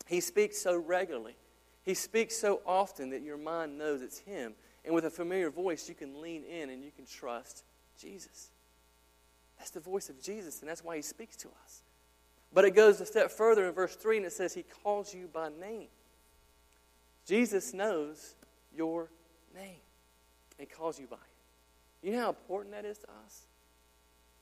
He 0.07 0.21
speaks 0.21 0.59
so 0.59 0.77
regularly. 0.77 1.37
He 1.83 1.95
speaks 1.95 2.37
so 2.37 2.61
often 2.67 3.11
that 3.11 3.23
your 3.23 3.37
mind 3.37 3.77
knows 3.77 4.01
it's 4.01 4.19
him. 4.19 4.55
And 4.85 4.95
with 4.95 5.05
a 5.05 5.11
familiar 5.11 5.51
voice, 5.51 5.89
you 5.89 5.95
can 5.95 6.21
lean 6.21 6.45
in 6.45 6.71
and 6.71 6.83
you 6.83 6.91
can 6.91 7.07
trust 7.07 7.65
Jesus. 7.99 8.51
That's 9.59 9.71
the 9.71 9.81
voice 9.81 10.09
of 10.09 10.21
Jesus, 10.21 10.61
and 10.61 10.69
that's 10.69 10.85
why 10.85 10.97
he 10.97 11.03
speaks 11.03 11.37
to 11.37 11.49
us. 11.65 11.83
But 12.53 12.65
it 12.65 12.73
goes 12.73 13.01
a 13.01 13.07
step 13.07 13.31
further 13.31 13.67
in 13.67 13.73
verse 13.73 13.97
3, 13.97 14.19
and 14.19 14.27
it 14.27 14.33
says, 14.33 14.55
He 14.55 14.63
calls 14.63 15.15
you 15.15 15.29
by 15.33 15.49
name. 15.49 15.89
Jesus 17.27 17.73
knows 17.73 18.35
your 18.75 19.11
name 19.55 19.81
and 20.59 20.69
calls 20.69 20.99
you 20.99 21.07
by 21.07 21.17
it. 21.17 22.07
You 22.07 22.13
know 22.13 22.21
how 22.21 22.29
important 22.29 22.75
that 22.75 22.85
is 22.85 22.99
to 22.99 23.07
us? 23.25 23.47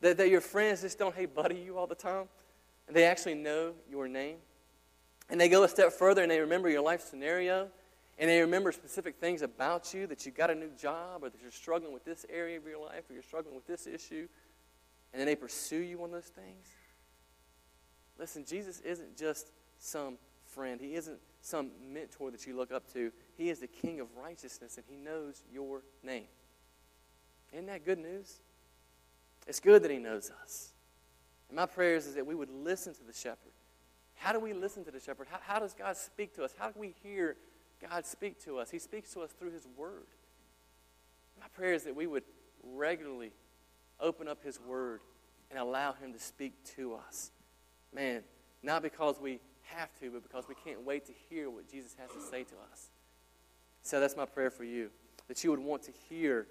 That, 0.01 0.17
that 0.17 0.29
your 0.29 0.41
friends 0.41 0.83
just 0.83 0.99
don't, 0.99 1.15
hey, 1.15 1.27
buddy, 1.27 1.57
you 1.57 1.79
all 1.79 1.87
the 1.87 1.95
time. 1.95 2.29
And 2.89 2.97
they 2.97 3.05
actually 3.05 3.35
know 3.35 3.75
your 3.89 4.09
name. 4.09 4.39
And 5.31 5.41
they 5.41 5.49
go 5.49 5.63
a 5.63 5.69
step 5.69 5.93
further 5.93 6.23
and 6.23 6.31
they 6.31 6.41
remember 6.41 6.69
your 6.69 6.83
life 6.83 7.03
scenario. 7.03 7.69
And 8.19 8.29
they 8.29 8.41
remember 8.41 8.73
specific 8.73 9.17
things 9.17 9.43
about 9.43 9.95
you 9.95 10.07
that 10.09 10.27
you 10.27 10.33
got 10.33 10.51
a 10.51 10.55
new 10.55 10.71
job 10.71 11.23
or 11.23 11.31
that 11.31 11.41
you're 11.41 11.51
struggling 11.51 11.93
with 11.93 12.05
this 12.05 12.27
area 12.29 12.57
of 12.57 12.67
your 12.67 12.85
life 12.85 13.09
or 13.09 13.15
you're 13.15 13.23
struggling 13.23 13.55
with 13.55 13.67
this 13.67 13.87
issue. 13.87 14.27
And 15.13 15.21
then 15.21 15.27
they 15.27 15.37
pursue 15.37 15.79
you 15.79 16.03
on 16.03 16.11
those 16.11 16.27
things. 16.27 16.67
Listen, 18.19 18.45
Jesus 18.45 18.81
isn't 18.81 19.17
just 19.17 19.53
some 19.79 20.19
friend, 20.55 20.81
He 20.81 20.95
isn't 20.95 21.19
some 21.41 21.71
mentor 21.93 22.31
that 22.31 22.47
you 22.47 22.57
look 22.57 22.73
up 22.73 22.93
to. 22.93 23.13
He 23.37 23.51
is 23.51 23.61
the 23.61 23.67
King 23.67 24.01
of 24.01 24.09
righteousness, 24.17 24.77
and 24.77 24.85
He 24.89 24.97
knows 24.97 25.43
your 25.53 25.83
name. 26.03 26.27
Isn't 27.53 27.67
that 27.67 27.85
good 27.85 27.99
news? 27.99 28.41
It's 29.47 29.61
good 29.61 29.83
that 29.83 29.91
He 29.91 29.99
knows 29.99 30.31
us. 30.43 30.73
And 31.49 31.57
my 31.57 31.67
prayers 31.67 32.07
is 32.07 32.15
that 32.15 32.27
we 32.27 32.35
would 32.35 32.51
listen 32.51 32.95
to 32.95 33.05
the 33.05 33.13
shepherd. 33.13 33.53
How 34.15 34.33
do 34.33 34.41
we 34.41 34.53
listen 34.53 34.85
to 34.85 34.91
the 34.91 35.01
shepherd? 35.01 35.27
How, 35.31 35.39
how 35.43 35.59
does 35.59 35.75
God 35.75 35.97
speak 35.97 36.35
to 36.37 36.45
us? 36.45 36.55
How 36.57 36.71
do 36.71 36.79
we 36.79 36.95
hear 37.03 37.37
God 37.91 38.07
speak 38.07 38.43
to 38.45 38.59
us? 38.59 38.71
He 38.71 38.79
speaks 38.79 39.13
to 39.15 39.21
us 39.21 39.31
through 39.33 39.51
His 39.51 39.67
Word. 39.77 40.07
My 41.41 41.47
prayer 41.55 41.75
is 41.75 41.85
that 41.85 41.97
we 41.97 42.07
would 42.07 42.23
regularly 42.63 43.33
open 43.99 44.29
up 44.29 44.45
His 44.45 44.61
Word 44.61 45.01
and 45.51 45.59
allow 45.59 45.93
Him 45.93 46.13
to 46.13 46.19
speak 46.19 46.53
to 46.77 46.95
us. 46.95 47.33
Man, 47.93 48.23
not 48.63 48.83
because 48.83 49.21
we 49.21 49.41
have 49.65 49.89
to, 50.01 50.11
but 50.11 50.23
because 50.23 50.45
we 50.49 50.55
can't 50.65 50.85
wait 50.85 51.07
to 51.07 51.13
hear 51.29 51.51
what 51.51 51.71
Jesus 51.71 51.95
has 51.99 52.11
to 52.11 52.21
say 52.21 52.45
to 52.45 52.55
us. 52.73 52.91
So 53.83 54.01
that's 54.01 54.17
my 54.17 54.27
prayer 54.27 54.51
for 54.51 54.65
you 54.65 54.91
that 55.29 55.43
you 55.43 55.51
would 55.51 55.61
want 55.61 55.83
to 55.85 55.93
hear 56.09 56.47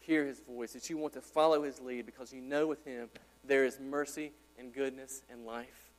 hear 0.00 0.26
his 0.26 0.40
voice, 0.40 0.72
that 0.72 0.90
you 0.90 0.96
want 0.96 1.12
to 1.12 1.20
follow 1.20 1.62
his 1.62 1.80
lead 1.80 2.06
because 2.06 2.32
you 2.32 2.40
know 2.40 2.66
with 2.66 2.84
him 2.84 3.08
there 3.44 3.64
is 3.64 3.78
mercy 3.78 4.32
and 4.58 4.72
goodness 4.72 5.22
and 5.30 5.46
life. 5.46 5.90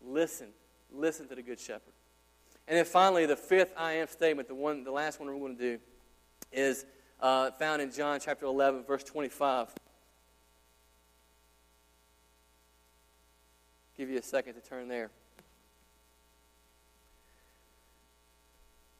Listen, 0.00 0.48
listen 0.92 1.26
to 1.28 1.34
the 1.34 1.42
good 1.42 1.58
shepherd. 1.58 1.92
And 2.68 2.76
then 2.76 2.84
finally, 2.84 3.26
the 3.26 3.36
fifth 3.36 3.72
I 3.76 3.94
am 3.94 4.06
statement, 4.06 4.46
the 4.46 4.54
one, 4.54 4.84
the 4.84 4.92
last 4.92 5.18
one 5.18 5.28
we're 5.28 5.38
going 5.38 5.56
to 5.56 5.76
do, 5.76 5.78
is 6.52 6.84
uh, 7.20 7.50
found 7.52 7.82
in 7.82 7.90
John 7.90 8.20
chapter 8.20 8.46
11, 8.46 8.84
verse 8.84 9.02
25. 9.02 9.70
Give 13.96 14.10
you 14.10 14.18
a 14.18 14.22
second 14.22 14.54
to 14.54 14.60
turn 14.60 14.86
there. 14.86 15.10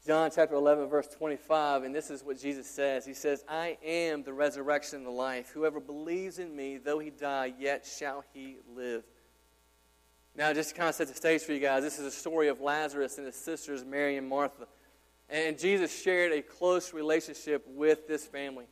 John 0.09 0.31
chapter 0.35 0.55
11, 0.55 0.89
verse 0.89 1.07
25, 1.07 1.83
and 1.83 1.95
this 1.95 2.09
is 2.09 2.25
what 2.25 2.41
Jesus 2.41 2.67
says. 2.67 3.05
He 3.05 3.13
says, 3.13 3.45
I 3.47 3.77
am 3.85 4.23
the 4.23 4.33
resurrection 4.33 4.97
and 4.97 5.07
the 5.07 5.11
life. 5.11 5.51
Whoever 5.53 5.81
believes 5.81 6.39
in 6.39 6.57
me, 6.57 6.79
though 6.79 6.99
he 6.99 7.11
die, 7.11 7.53
yet 7.61 7.85
shall 7.85 8.25
he 8.33 8.57
live. 8.75 9.05
Now, 10.35 10.55
just 10.55 10.71
to 10.71 10.77
kind 10.77 10.89
of 10.89 10.95
set 10.95 11.09
the 11.09 11.15
stage 11.15 11.43
for 11.43 11.53
you 11.53 11.61
guys, 11.61 11.83
this 11.83 11.99
is 11.99 12.07
a 12.07 12.11
story 12.11 12.49
of 12.49 12.63
Lazarus 12.63 13.19
and 13.19 13.27
his 13.27 13.35
sisters, 13.35 13.85
Mary 13.85 14.17
and 14.17 14.27
Martha. 14.27 14.67
And 15.29 15.59
Jesus 15.59 15.95
shared 16.01 16.33
a 16.33 16.41
close 16.41 16.95
relationship 16.95 17.67
with 17.69 18.09
this 18.09 18.25
family. 18.25 18.65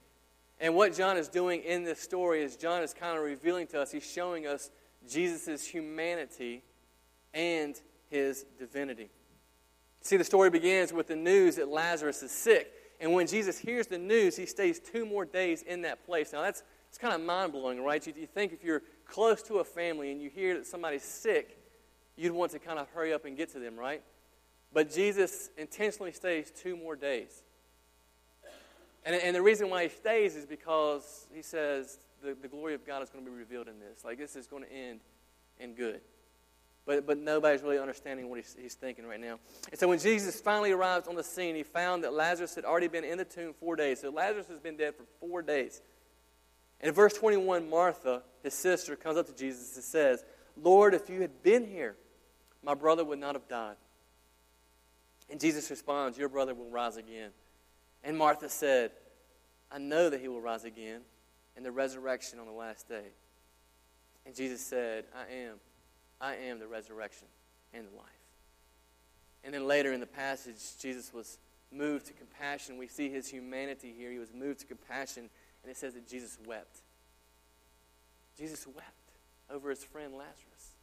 And 0.59 0.75
what 0.75 0.95
John 0.95 1.19
is 1.19 1.29
doing 1.29 1.61
in 1.65 1.85
this 1.85 2.01
story 2.01 2.45
is 2.45 2.57
John 2.57 2.83
is 2.83 2.95
kind 2.95 3.19
of 3.19 3.23
revealing 3.23 3.67
to 3.67 3.83
us, 3.83 3.93
he's 3.93 4.11
showing 4.11 4.47
us 4.47 4.71
Jesus' 5.07 5.67
humanity 5.67 6.63
and 7.35 7.79
his 8.09 8.47
divinity. 8.59 9.11
See, 10.03 10.17
the 10.17 10.25
story 10.25 10.51
begins 10.51 10.93
with 10.93 11.09
the 11.09 11.17
news 11.17 11.57
that 11.57 11.69
Lazarus 11.69 12.23
is 12.23 12.31
sick. 12.31 12.73
And 13.01 13.13
when 13.13 13.27
Jesus 13.27 13.59
hears 13.59 13.87
the 13.87 13.99
news, 13.99 14.37
he 14.37 14.47
stays 14.47 14.79
two 14.79 15.05
more 15.05 15.25
days 15.25 15.63
in 15.63 15.83
that 15.83 16.07
place. 16.07 16.33
Now, 16.33 16.43
that's, 16.43 16.63
that's 16.87 16.99
kind 16.99 17.15
of 17.15 17.21
mind 17.21 17.53
blowing, 17.53 17.83
right? 17.83 18.05
You, 18.07 18.15
you 18.17 18.27
think 18.27 18.53
if 18.53 18.65
you're 18.65 18.83
close 19.07 19.43
to 19.45 19.57
a 19.57 19.65
family 19.65 20.13
and 20.13 20.21
you 20.21 20.31
hear 20.31 20.57
that 20.57 20.67
somebody's 20.67 21.03
sick, 21.03 21.59
you'd 22.17 22.33
want 22.33 22.53
to 22.53 22.59
kind 22.59 22.79
of 22.79 22.89
hurry 22.91 23.13
up 23.13 23.25
and 23.25 23.37
get 23.37 23.53
to 23.53 23.59
them, 23.59 23.77
right? 23.77 24.03
But 24.73 24.93
Jesus 24.93 25.51
intentionally 25.57 26.13
stays 26.13 26.51
two 26.51 26.77
more 26.77 26.97
days. 26.97 27.43
And, 29.05 29.15
and 29.15 29.37
the 29.37 29.43
reason 29.43 29.71
why 29.71 29.85
he 29.85 29.89
stays 29.89 30.35
is 30.35 30.47
because 30.47 31.27
he 31.33 31.43
says 31.43 31.99
the, 32.23 32.37
the 32.41 32.49
glory 32.49 32.75
of 32.75 32.87
God 32.87 33.03
is 33.03 33.11
going 33.11 33.25
to 33.25 33.31
be 33.31 33.37
revealed 33.37 33.69
in 33.69 33.79
this. 33.79 34.05
Like, 34.05 34.19
this 34.19 34.35
is 34.35 34.47
going 34.47 34.65
to 34.65 34.73
end 34.73 35.01
in 35.61 35.75
good. 35.75 36.01
But, 36.87 37.05
but 37.05 37.19
nobody's 37.19 37.63
really 37.63 37.81
understanding 37.81 38.31
what 38.31 38.39
he's, 38.39 38.57
he's 38.59 38.75
thinking 38.75 39.05
right 39.07 39.21
now. 39.21 39.41
And 39.71 39.79
so 39.79 39.89
when 39.89 39.99
Jesus 39.99 40.41
finally 40.41 40.71
arrives 40.71 41.09
on 41.09 41.17
the 41.17 41.25
scene, 41.25 41.57
he 41.57 41.65
found 41.65 42.05
that 42.05 42.13
Lazarus 42.13 42.55
had 42.55 42.65
already 42.65 42.87
been 42.87 43.03
in 43.03 43.19
the 43.19 43.25
tomb 43.25 43.53
four 43.59 43.75
days. 43.75 44.01
So 44.01 44.11
Lazarus 44.11 44.47
has 44.49 44.61
been 44.61 44.77
dead 44.77 44.95
for 44.95 45.03
four 45.19 45.43
days. 45.43 45.83
And 46.81 46.89
in 46.89 46.95
verse 46.95 47.15
21, 47.15 47.69
Martha, 47.69 48.23
his 48.43 48.55
sister, 48.55 48.95
comes 48.95 49.19
up 49.19 49.27
to 49.27 49.35
Jesus 49.35 49.75
and 49.75 49.85
says, 49.85 50.25
Lord, 50.57 50.95
if 50.95 51.11
you 51.11 51.21
had 51.21 51.43
been 51.43 51.67
here, 51.67 51.97
my 52.63 52.75
brother 52.75 53.05
would 53.05 53.19
not 53.19 53.35
have 53.35 53.49
died. 53.49 53.77
And 55.29 55.41
Jesus 55.41 55.69
responds, 55.71 56.17
Your 56.17 56.29
brother 56.29 56.55
will 56.55 56.71
rise 56.71 56.97
again. 56.97 57.31
And 58.05 58.17
Martha 58.17 58.49
said, 58.49 58.93
I 59.73 59.79
know 59.79 60.09
that 60.09 60.21
he 60.21 60.29
will 60.29 60.41
rise 60.41 60.65
again 60.65 61.01
in 61.57 61.65
the 61.65 61.73
resurrection 61.73 62.39
on 62.39 62.47
the 62.47 62.53
last 62.53 62.89
day. 62.89 63.09
And 64.25 64.37
Jesus 64.37 64.61
said, 64.61 65.05
I 65.15 65.33
am 65.33 65.57
I 66.21 66.35
am 66.37 66.59
the 66.59 66.67
resurrection 66.67 67.29
and 67.73 67.87
the 67.87 67.97
life. 67.97 68.07
And 69.45 69.55
then 69.55 69.67
later 69.67 69.93
in 69.93 70.01
the 70.01 70.07
passage, 70.07 70.57
Jesus 70.81 71.13
was 71.13 71.39
moved 71.71 72.07
to 72.07 72.13
compassion. 72.13 72.79
We 72.79 72.89
see 72.89 73.11
his 73.11 73.29
humanity 73.29 73.95
here. 73.97 74.11
He 74.11 74.19
was 74.19 74.33
moved 74.33 74.61
to 74.61 74.67
compassion, 74.67 75.29
and 75.63 75.71
it 75.71 75.77
says 75.77 75.95
that 75.95 76.09
Jesus 76.09 76.39
wept. 76.47 76.81
Jesus 78.39 78.67
wept 78.67 78.91
over 79.51 79.71
his 79.71 79.85
friend 79.85 80.13
Lazarus. 80.15 80.75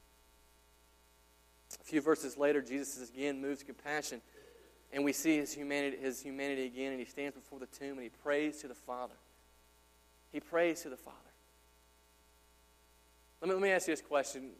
A 1.82 1.84
few 1.84 2.02
verses 2.02 2.38
later, 2.38 2.62
Jesus 2.62 2.98
is 2.98 3.10
again 3.10 3.42
moved 3.42 3.62
to 3.62 3.66
compassion, 3.66 4.22
and 4.92 5.04
we 5.04 5.12
see 5.12 5.38
his 5.38 5.54
humanity, 5.54 5.98
his 5.98 6.22
humanity 6.22 6.66
again, 6.66 6.92
and 6.92 7.00
he 7.00 7.06
stands 7.06 7.36
before 7.36 7.60
the 7.60 7.66
tomb 7.66 7.94
and 7.94 8.04
he 8.04 8.10
prays 8.10 8.62
to 8.62 8.68
the 8.68 8.76
Father. 8.76 9.16
He 10.32 10.40
prays 10.40 10.82
to 10.84 10.90
the 10.90 10.98
Father. 10.98 11.18
Let 13.42 13.50
me, 13.50 13.54
let 13.56 13.64
me 13.64 13.70
ask 13.72 13.88
you 13.88 13.94
this 13.94 14.02
question 14.02 14.52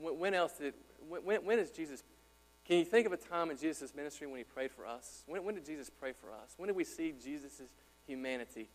when 0.00 0.34
else 0.34 0.52
did, 0.52 0.74
when, 1.08 1.44
when 1.44 1.58
is 1.58 1.70
Jesus, 1.70 2.02
can 2.66 2.78
you 2.78 2.84
think 2.84 3.06
of 3.06 3.12
a 3.12 3.16
time 3.16 3.50
in 3.50 3.56
Jesus' 3.56 3.94
ministry 3.94 4.26
when 4.26 4.38
he 4.38 4.44
prayed 4.44 4.70
for 4.70 4.86
us? 4.86 5.22
When, 5.26 5.44
when 5.44 5.54
did 5.54 5.66
Jesus 5.66 5.90
pray 5.90 6.12
for 6.12 6.30
us? 6.30 6.54
When 6.56 6.68
did 6.68 6.76
we 6.76 6.84
see 6.84 7.12
Jesus' 7.22 7.62
humanity 8.06 8.68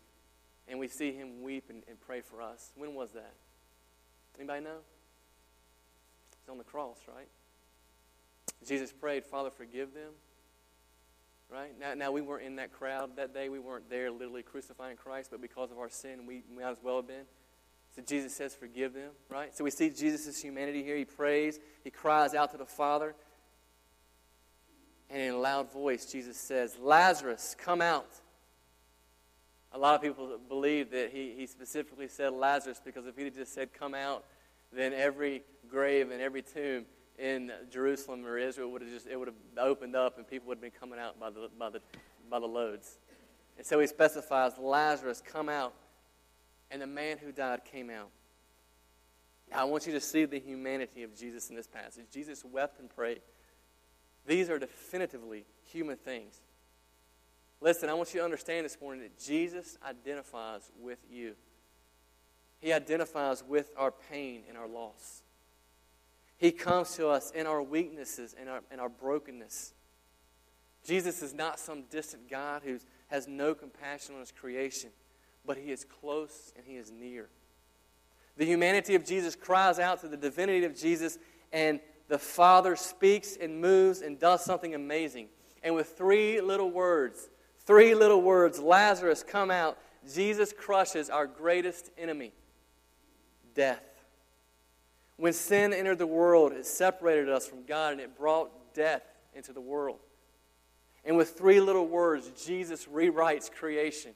and 0.67 0.79
we 0.79 0.87
see 0.87 1.11
him 1.11 1.41
weep 1.41 1.65
and, 1.69 1.83
and 1.87 1.99
pray 1.99 2.21
for 2.21 2.41
us? 2.41 2.71
When 2.75 2.93
was 2.93 3.11
that? 3.11 3.33
Anybody 4.37 4.63
know? 4.63 4.77
It's 6.41 6.49
on 6.49 6.57
the 6.57 6.63
cross, 6.63 6.97
right? 7.07 7.27
Jesus 8.67 8.91
prayed, 8.91 9.25
Father, 9.25 9.49
forgive 9.49 9.93
them. 9.93 10.11
Right? 11.49 11.79
Now, 11.79 11.93
now 11.93 12.11
we 12.11 12.21
weren't 12.21 12.43
in 12.43 12.55
that 12.55 12.73
crowd 12.73 13.15
that 13.17 13.33
day. 13.33 13.49
We 13.49 13.59
weren't 13.59 13.89
there 13.89 14.09
literally 14.09 14.41
crucifying 14.41 14.97
Christ, 14.97 15.29
but 15.29 15.41
because 15.41 15.71
of 15.71 15.77
our 15.77 15.89
sin, 15.89 16.25
we 16.25 16.43
might 16.55 16.71
as 16.71 16.77
well 16.83 16.97
have 16.97 17.07
been. 17.07 17.25
So 17.95 18.01
Jesus 18.01 18.35
says, 18.35 18.53
Forgive 18.53 18.93
them, 18.93 19.11
right? 19.29 19.55
So 19.55 19.63
we 19.63 19.71
see 19.71 19.89
Jesus' 19.89 20.41
humanity 20.41 20.83
here. 20.83 20.97
He 20.97 21.05
prays, 21.05 21.59
he 21.83 21.89
cries 21.89 22.33
out 22.33 22.51
to 22.51 22.57
the 22.57 22.65
Father. 22.65 23.15
And 25.09 25.21
in 25.21 25.33
a 25.35 25.37
loud 25.37 25.71
voice, 25.71 26.11
Jesus 26.11 26.35
says, 26.35 26.77
Lazarus, 26.81 27.55
come 27.57 27.79
out. 27.79 28.09
A 29.71 29.77
lot 29.77 29.95
of 29.95 30.01
people 30.01 30.39
believe 30.49 30.91
that 30.91 31.11
he, 31.13 31.33
he 31.37 31.45
specifically 31.45 32.07
said 32.07 32.33
Lazarus 32.33 32.81
because 32.83 33.05
if 33.05 33.15
he 33.15 33.25
had 33.25 33.35
just 33.35 33.53
said, 33.53 33.73
Come 33.73 33.93
out, 33.93 34.25
then 34.73 34.93
every 34.93 35.43
grave 35.69 36.11
and 36.11 36.21
every 36.21 36.41
tomb 36.41 36.85
in 37.17 37.51
Jerusalem 37.71 38.25
or 38.25 38.37
Israel 38.37 38.71
would 38.71 38.81
have 38.81 38.91
just 38.91 39.07
it 39.07 39.17
would 39.17 39.29
have 39.29 39.37
opened 39.57 39.95
up 39.95 40.17
and 40.17 40.27
people 40.27 40.49
would 40.49 40.57
have 40.57 40.61
been 40.61 40.71
coming 40.77 40.99
out 40.99 41.17
by 41.17 41.29
the 41.29 41.49
by 41.57 41.69
the 41.69 41.81
by 42.29 42.39
the 42.39 42.45
loads. 42.45 42.97
And 43.57 43.65
so 43.65 43.79
he 43.79 43.87
specifies 43.87 44.57
Lazarus, 44.57 45.23
come 45.25 45.47
out 45.47 45.73
and 46.75 46.81
the 46.81 46.87
man 46.87 47.17
who 47.17 47.31
died 47.31 47.61
came 47.63 47.89
out. 47.89 48.09
I 49.53 49.63
want 49.63 49.87
you 49.87 49.93
to 49.93 50.01
see 50.01 50.25
the 50.25 50.41
humanity 50.41 51.03
of 51.03 51.17
Jesus 51.17 51.49
in 51.49 51.55
this 51.55 51.67
passage. 51.67 52.03
Jesus 52.11 52.43
wept 52.43 52.81
and 52.81 52.93
prayed. 52.93 53.21
These 54.27 54.49
are 54.49 54.59
definitively 54.59 55.45
human 55.71 55.95
things. 55.95 56.41
Listen, 57.61 57.87
I 57.87 57.93
want 57.93 58.13
you 58.13 58.19
to 58.19 58.25
understand 58.25 58.65
this 58.65 58.77
morning 58.81 59.03
that 59.03 59.17
Jesus 59.17 59.77
identifies 59.87 60.69
with 60.77 60.99
you. 61.09 61.35
He 62.59 62.73
identifies 62.73 63.41
with 63.41 63.71
our 63.77 63.93
pain 64.11 64.41
and 64.49 64.57
our 64.57 64.67
loss. 64.67 65.23
He 66.35 66.51
comes 66.51 66.93
to 66.97 67.07
us 67.07 67.31
in 67.31 67.47
our 67.47 67.63
weaknesses 67.63 68.35
and 68.37 68.49
our, 68.49 68.59
and 68.69 68.81
our 68.81 68.89
brokenness. 68.89 69.73
Jesus 70.85 71.21
is 71.21 71.33
not 71.33 71.57
some 71.57 71.83
distant 71.83 72.29
God 72.29 72.63
who 72.65 72.79
has 73.07 73.29
no 73.29 73.55
compassion 73.55 74.15
on 74.15 74.19
his 74.19 74.33
creation 74.33 74.89
but 75.45 75.57
he 75.57 75.71
is 75.71 75.85
close 75.85 76.53
and 76.55 76.65
he 76.65 76.75
is 76.75 76.91
near. 76.91 77.29
The 78.37 78.45
humanity 78.45 78.95
of 78.95 79.05
Jesus 79.05 79.35
cries 79.35 79.79
out 79.79 80.01
to 80.01 80.07
the 80.07 80.17
divinity 80.17 80.65
of 80.65 80.75
Jesus, 80.75 81.17
and 81.53 81.79
the 82.07 82.19
Father 82.19 82.75
speaks 82.75 83.37
and 83.39 83.61
moves 83.61 84.01
and 84.01 84.19
does 84.19 84.43
something 84.43 84.75
amazing. 84.75 85.27
And 85.63 85.73
with 85.73 85.97
three 85.97 86.41
little 86.41 86.69
words, 86.69 87.29
three 87.65 87.95
little 87.95 88.21
words, 88.21 88.59
Lazarus, 88.59 89.23
come 89.23 89.49
out. 89.49 89.77
Jesus 90.13 90.53
crushes 90.53 91.09
our 91.09 91.25
greatest 91.25 91.89
enemy 91.97 92.33
death. 93.55 93.81
When 95.17 95.33
sin 95.33 95.73
entered 95.73 95.97
the 95.97 96.05
world, 96.05 96.51
it 96.51 96.65
separated 96.65 97.29
us 97.29 97.47
from 97.47 97.63
God 97.65 97.93
and 97.93 98.01
it 98.01 98.17
brought 98.17 98.51
death 98.73 99.01
into 99.33 99.53
the 99.53 99.61
world. 99.61 99.99
And 101.05 101.15
with 101.15 101.31
three 101.31 101.59
little 101.61 101.87
words, 101.87 102.29
Jesus 102.45 102.85
rewrites 102.85 103.51
creation. 103.51 104.11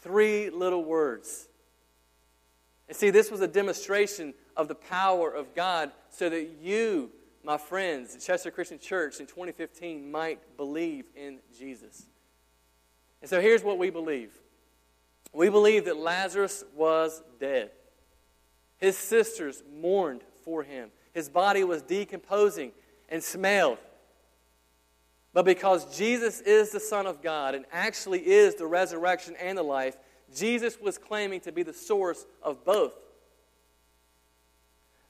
Three 0.00 0.50
little 0.50 0.84
words. 0.84 1.48
And 2.88 2.96
see, 2.96 3.10
this 3.10 3.30
was 3.30 3.40
a 3.40 3.48
demonstration 3.48 4.34
of 4.56 4.68
the 4.68 4.74
power 4.74 5.30
of 5.30 5.54
God 5.54 5.92
so 6.10 6.28
that 6.28 6.56
you, 6.60 7.10
my 7.44 7.56
friends, 7.56 8.14
at 8.14 8.20
Chester 8.20 8.50
Christian 8.50 8.78
Church 8.78 9.20
in 9.20 9.26
2015 9.26 10.10
might 10.10 10.56
believe 10.56 11.04
in 11.14 11.38
Jesus. 11.56 12.06
And 13.20 13.28
so 13.28 13.40
here's 13.40 13.62
what 13.62 13.78
we 13.78 13.90
believe 13.90 14.30
we 15.32 15.48
believe 15.48 15.84
that 15.84 15.96
Lazarus 15.96 16.64
was 16.74 17.22
dead. 17.38 17.70
His 18.78 18.96
sisters 18.96 19.62
mourned 19.80 20.22
for 20.44 20.62
him. 20.62 20.90
His 21.12 21.28
body 21.28 21.62
was 21.64 21.82
decomposing 21.82 22.72
and 23.08 23.22
smelled. 23.22 23.78
But 25.32 25.44
because 25.44 25.96
Jesus 25.96 26.40
is 26.40 26.70
the 26.70 26.80
Son 26.80 27.06
of 27.06 27.22
God 27.22 27.54
and 27.54 27.64
actually 27.72 28.20
is 28.26 28.56
the 28.56 28.66
resurrection 28.66 29.36
and 29.40 29.56
the 29.56 29.62
life, 29.62 29.96
Jesus 30.34 30.80
was 30.80 30.98
claiming 30.98 31.40
to 31.40 31.52
be 31.52 31.62
the 31.62 31.72
source 31.72 32.26
of 32.42 32.64
both. 32.64 32.94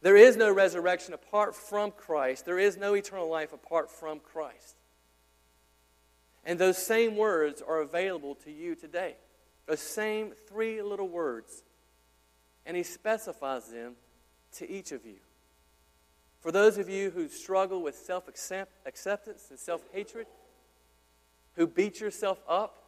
There 0.02 0.16
is 0.16 0.36
no 0.36 0.52
resurrection 0.52 1.14
apart 1.14 1.54
from 1.54 1.90
Christ, 1.90 2.44
there 2.44 2.58
is 2.58 2.76
no 2.76 2.94
eternal 2.94 3.28
life 3.28 3.52
apart 3.52 3.90
from 3.90 4.20
Christ. 4.20 4.76
And 6.44 6.58
those 6.58 6.78
same 6.78 7.16
words 7.16 7.62
are 7.62 7.80
available 7.80 8.34
to 8.36 8.50
you 8.50 8.74
today. 8.74 9.16
Those 9.66 9.80
same 9.80 10.32
three 10.48 10.80
little 10.80 11.08
words. 11.08 11.62
And 12.64 12.76
he 12.76 12.82
specifies 12.82 13.68
them 13.68 13.94
to 14.56 14.70
each 14.70 14.92
of 14.92 15.04
you. 15.04 15.18
For 16.40 16.50
those 16.50 16.78
of 16.78 16.88
you 16.88 17.10
who 17.10 17.28
struggle 17.28 17.82
with 17.82 17.96
self 17.96 18.28
acceptance 18.28 19.46
and 19.50 19.58
self 19.58 19.82
hatred, 19.92 20.26
who 21.54 21.66
beat 21.66 22.00
yourself 22.00 22.40
up, 22.48 22.82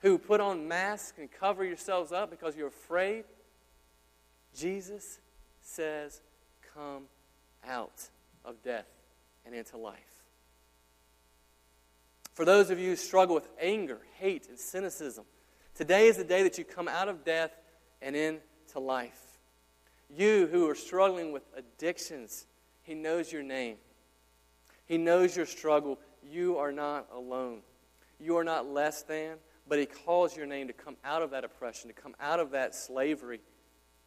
who 0.00 0.18
put 0.18 0.40
on 0.40 0.68
masks 0.68 1.18
and 1.18 1.30
cover 1.30 1.64
yourselves 1.64 2.12
up 2.12 2.30
because 2.30 2.56
you're 2.56 2.68
afraid, 2.68 3.24
Jesus 4.56 5.18
says, 5.60 6.20
Come 6.74 7.04
out 7.66 8.08
of 8.44 8.62
death 8.62 8.86
and 9.44 9.54
into 9.54 9.76
life. 9.76 9.98
For 12.34 12.44
those 12.44 12.70
of 12.70 12.78
you 12.78 12.90
who 12.90 12.96
struggle 12.96 13.34
with 13.34 13.48
anger, 13.60 14.00
hate, 14.18 14.48
and 14.48 14.58
cynicism, 14.58 15.24
today 15.74 16.06
is 16.06 16.16
the 16.16 16.24
day 16.24 16.42
that 16.42 16.58
you 16.58 16.64
come 16.64 16.88
out 16.88 17.08
of 17.08 17.24
death 17.24 17.52
and 18.00 18.16
into 18.16 18.78
life. 18.78 19.38
You 20.08 20.48
who 20.50 20.68
are 20.68 20.74
struggling 20.74 21.32
with 21.32 21.42
addictions, 21.56 22.46
He 22.82 22.94
knows 22.94 23.32
your 23.32 23.42
name. 23.42 23.76
He 24.86 24.98
knows 24.98 25.36
your 25.36 25.46
struggle. 25.46 25.98
You 26.22 26.58
are 26.58 26.72
not 26.72 27.08
alone. 27.12 27.60
You 28.20 28.36
are 28.36 28.44
not 28.44 28.66
less 28.66 29.02
than, 29.02 29.36
but 29.68 29.78
He 29.78 29.86
calls 29.86 30.36
your 30.36 30.46
name 30.46 30.66
to 30.66 30.72
come 30.72 30.96
out 31.04 31.22
of 31.22 31.30
that 31.30 31.44
oppression, 31.44 31.88
to 31.88 31.94
come 31.94 32.14
out 32.20 32.40
of 32.40 32.50
that 32.50 32.74
slavery, 32.74 33.40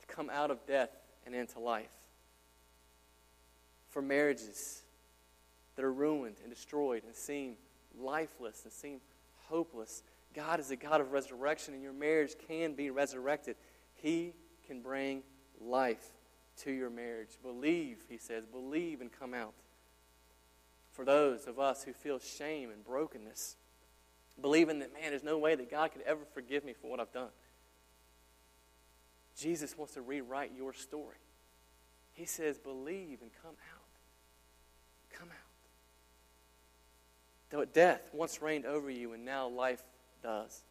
to 0.01 0.13
come 0.13 0.29
out 0.29 0.51
of 0.51 0.65
death 0.65 0.89
and 1.25 1.33
into 1.33 1.59
life. 1.59 1.89
For 3.89 4.01
marriages 4.01 4.83
that 5.75 5.85
are 5.85 5.93
ruined 5.93 6.35
and 6.43 6.53
destroyed 6.53 7.03
and 7.05 7.15
seem 7.15 7.55
lifeless 7.97 8.63
and 8.63 8.73
seem 8.73 8.99
hopeless, 9.47 10.03
God 10.33 10.59
is 10.59 10.69
a 10.71 10.75
God 10.75 10.99
of 10.99 11.13
resurrection, 11.13 11.73
and 11.73 11.81
your 11.81 11.93
marriage 11.93 12.35
can 12.47 12.73
be 12.73 12.89
resurrected. 12.89 13.55
He 13.95 14.33
can 14.67 14.81
bring 14.81 15.23
life 15.61 16.11
to 16.63 16.71
your 16.71 16.89
marriage. 16.89 17.37
Believe, 17.41 17.97
he 18.09 18.17
says, 18.17 18.45
believe 18.45 19.01
and 19.01 19.11
come 19.11 19.33
out. 19.33 19.53
For 20.93 21.03
those 21.03 21.45
of 21.47 21.59
us 21.59 21.83
who 21.83 21.93
feel 21.93 22.19
shame 22.19 22.69
and 22.71 22.83
brokenness, 22.85 23.57
believing 24.41 24.79
that, 24.79 24.93
man, 24.93 25.09
there's 25.09 25.23
no 25.23 25.37
way 25.37 25.55
that 25.55 25.69
God 25.69 25.91
could 25.91 26.03
ever 26.03 26.21
forgive 26.33 26.63
me 26.63 26.73
for 26.73 26.89
what 26.89 26.99
I've 26.99 27.11
done. 27.11 27.29
Jesus 29.37 29.77
wants 29.77 29.95
to 29.95 30.01
rewrite 30.01 30.51
your 30.55 30.71
story. 30.71 31.17
He 32.13 32.25
says, 32.25 32.57
believe 32.57 33.21
and 33.21 33.31
come 33.43 33.55
out. 33.73 35.19
Come 35.19 35.27
out. 35.29 35.35
Though 37.49 37.65
death 37.65 38.09
once 38.13 38.41
reigned 38.41 38.65
over 38.65 38.89
you, 38.89 39.11
and 39.13 39.25
now 39.25 39.49
life 39.49 39.83
does. 40.23 40.63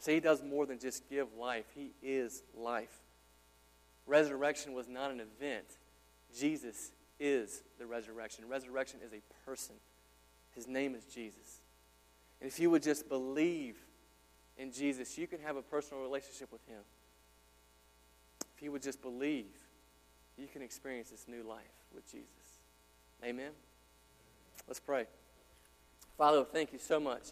See, 0.00 0.14
he 0.14 0.20
does 0.20 0.42
more 0.42 0.66
than 0.66 0.78
just 0.78 1.08
give 1.08 1.28
life, 1.38 1.64
he 1.74 1.92
is 2.02 2.42
life. 2.54 3.00
Resurrection 4.08 4.72
was 4.72 4.88
not 4.88 5.10
an 5.10 5.20
event, 5.20 5.66
Jesus 6.36 6.90
is 7.20 7.62
the 7.78 7.86
resurrection. 7.86 8.44
Resurrection 8.48 9.00
is 9.04 9.12
a 9.12 9.20
person. 9.44 9.74
His 10.54 10.66
name 10.66 10.94
is 10.94 11.04
Jesus. 11.04 11.60
And 12.40 12.48
if 12.48 12.58
you 12.58 12.70
would 12.70 12.82
just 12.82 13.08
believe 13.08 13.76
in 14.56 14.72
Jesus, 14.72 15.18
you 15.18 15.26
can 15.26 15.40
have 15.40 15.56
a 15.56 15.62
personal 15.62 16.02
relationship 16.02 16.50
with 16.50 16.66
him. 16.66 16.80
If 18.56 18.62
you 18.62 18.72
would 18.72 18.82
just 18.82 19.02
believe, 19.02 19.46
you 20.36 20.46
can 20.52 20.62
experience 20.62 21.10
this 21.10 21.26
new 21.28 21.42
life 21.42 21.60
with 21.94 22.10
Jesus. 22.10 22.26
Amen? 23.24 23.50
Let's 24.66 24.80
pray. 24.80 25.06
Father, 26.16 26.44
thank 26.44 26.72
you 26.72 26.78
so 26.78 26.98
much 26.98 27.30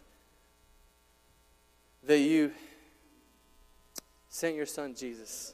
that 2.03 2.19
you 2.19 2.51
sent 4.29 4.55
your 4.55 4.65
son 4.65 4.93
Jesus. 4.95 5.53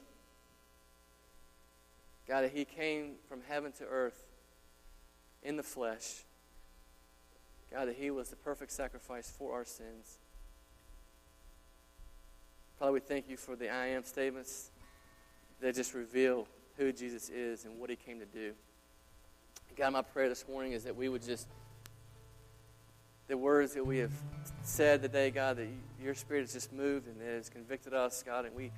God, 2.28 2.42
that 2.42 2.52
he 2.52 2.64
came 2.64 3.14
from 3.28 3.40
heaven 3.48 3.72
to 3.72 3.84
earth 3.84 4.24
in 5.42 5.56
the 5.56 5.62
flesh. 5.62 6.24
God, 7.70 7.88
that 7.88 7.96
he 7.96 8.10
was 8.10 8.30
the 8.30 8.36
perfect 8.36 8.72
sacrifice 8.72 9.30
for 9.30 9.54
our 9.54 9.64
sins. 9.64 10.18
Father, 12.78 12.92
we 12.92 13.00
thank 13.00 13.28
you 13.28 13.36
for 13.36 13.56
the 13.56 13.68
I 13.68 13.88
am 13.88 14.04
statements 14.04 14.70
that 15.60 15.74
just 15.74 15.94
reveal 15.94 16.46
who 16.76 16.92
Jesus 16.92 17.28
is 17.28 17.64
and 17.64 17.78
what 17.78 17.90
he 17.90 17.96
came 17.96 18.18
to 18.18 18.26
do. 18.26 18.52
God, 19.76 19.92
my 19.92 20.02
prayer 20.02 20.28
this 20.28 20.44
morning 20.48 20.72
is 20.72 20.84
that 20.84 20.94
we 20.94 21.08
would 21.08 21.22
just, 21.22 21.48
the 23.26 23.36
words 23.36 23.74
that 23.74 23.84
we 23.84 23.98
have 23.98 24.12
said 24.62 25.02
today, 25.02 25.30
God, 25.30 25.56
that 25.56 25.68
your 26.00 26.14
spirit 26.14 26.42
has 26.42 26.52
just 26.52 26.72
moved 26.72 27.06
and 27.08 27.20
has 27.20 27.48
convicted 27.48 27.92
us, 27.92 28.22
God, 28.24 28.44
and 28.44 28.54
we 28.54 28.70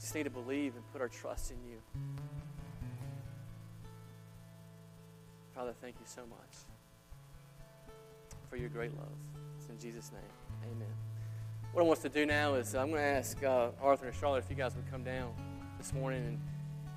just 0.00 0.14
need 0.14 0.24
to 0.24 0.30
believe 0.30 0.74
and 0.76 0.84
put 0.92 1.00
our 1.00 1.08
trust 1.08 1.50
in 1.50 1.56
you. 1.68 2.13
Father, 5.54 5.72
thank 5.80 5.94
you 6.00 6.06
so 6.06 6.22
much 6.28 7.94
for 8.50 8.56
your 8.56 8.68
great 8.68 8.92
love. 8.96 9.06
It's 9.56 9.68
in 9.68 9.78
Jesus' 9.78 10.10
name. 10.10 10.20
Amen. 10.64 10.92
What 11.72 11.82
I 11.82 11.84
want 11.84 12.00
to 12.02 12.08
do 12.08 12.26
now 12.26 12.54
is 12.54 12.74
I'm 12.74 12.90
going 12.90 13.00
to 13.00 13.06
ask 13.06 13.40
uh, 13.44 13.68
Arthur 13.80 14.06
and 14.06 14.16
Charlotte 14.16 14.42
if 14.42 14.50
you 14.50 14.56
guys 14.56 14.74
would 14.74 14.90
come 14.90 15.04
down 15.04 15.32
this 15.78 15.92
morning. 15.92 16.26
And 16.26 16.40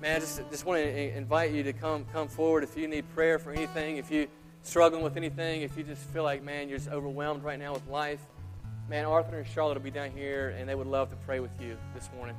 man, 0.00 0.16
I 0.16 0.18
just, 0.18 0.40
just 0.50 0.64
want 0.64 0.82
to 0.82 1.16
invite 1.16 1.52
you 1.52 1.62
to 1.62 1.72
come, 1.72 2.04
come 2.12 2.26
forward 2.26 2.64
if 2.64 2.76
you 2.76 2.88
need 2.88 3.08
prayer 3.14 3.38
for 3.38 3.52
anything, 3.52 3.96
if 3.96 4.10
you're 4.10 4.26
struggling 4.62 5.04
with 5.04 5.16
anything, 5.16 5.62
if 5.62 5.76
you 5.76 5.84
just 5.84 6.02
feel 6.10 6.24
like, 6.24 6.42
man, 6.42 6.68
you're 6.68 6.78
just 6.78 6.90
overwhelmed 6.90 7.44
right 7.44 7.60
now 7.60 7.72
with 7.72 7.86
life. 7.86 8.20
Man, 8.88 9.04
Arthur 9.04 9.38
and 9.38 9.46
Charlotte 9.46 9.74
will 9.74 9.84
be 9.84 9.92
down 9.92 10.10
here, 10.10 10.48
and 10.58 10.68
they 10.68 10.74
would 10.74 10.88
love 10.88 11.10
to 11.10 11.16
pray 11.26 11.38
with 11.38 11.52
you 11.60 11.76
this 11.94 12.10
morning. 12.16 12.34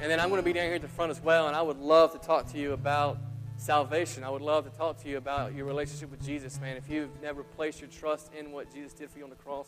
And 0.00 0.10
then 0.10 0.18
I'm 0.18 0.28
going 0.28 0.40
to 0.40 0.44
be 0.44 0.52
down 0.52 0.64
here 0.64 0.74
at 0.74 0.82
the 0.82 0.88
front 0.88 1.12
as 1.12 1.20
well, 1.20 1.46
and 1.46 1.54
I 1.54 1.62
would 1.62 1.78
love 1.78 2.12
to 2.14 2.18
talk 2.18 2.50
to 2.50 2.58
you 2.58 2.72
about 2.72 3.16
salvation. 3.60 4.24
I 4.24 4.30
would 4.30 4.40
love 4.40 4.64
to 4.64 4.76
talk 4.76 4.96
to 5.02 5.08
you 5.08 5.18
about 5.18 5.54
your 5.54 5.66
relationship 5.66 6.10
with 6.10 6.24
Jesus, 6.24 6.58
man. 6.60 6.78
If 6.78 6.88
you've 6.88 7.10
never 7.20 7.42
placed 7.42 7.80
your 7.80 7.90
trust 7.90 8.32
in 8.32 8.52
what 8.52 8.72
Jesus 8.72 8.94
did 8.94 9.10
for 9.10 9.18
you 9.18 9.24
on 9.24 9.30
the 9.30 9.36
cross, 9.36 9.66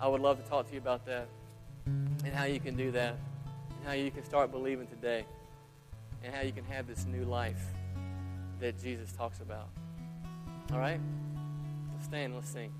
I 0.00 0.06
would 0.06 0.20
love 0.20 0.42
to 0.42 0.48
talk 0.48 0.68
to 0.68 0.72
you 0.72 0.78
about 0.78 1.04
that 1.06 1.26
and 1.86 2.32
how 2.32 2.44
you 2.44 2.60
can 2.60 2.76
do 2.76 2.92
that 2.92 3.16
and 3.76 3.86
how 3.88 3.92
you 3.92 4.12
can 4.12 4.24
start 4.24 4.52
believing 4.52 4.86
today 4.86 5.24
and 6.22 6.32
how 6.32 6.42
you 6.42 6.52
can 6.52 6.64
have 6.66 6.86
this 6.86 7.04
new 7.04 7.24
life 7.24 7.60
that 8.60 8.80
Jesus 8.80 9.10
talks 9.12 9.40
about. 9.40 9.68
All 10.72 10.78
right? 10.78 11.00
Let's 11.92 12.04
stand, 12.04 12.36
let's 12.36 12.48
sing. 12.48 12.72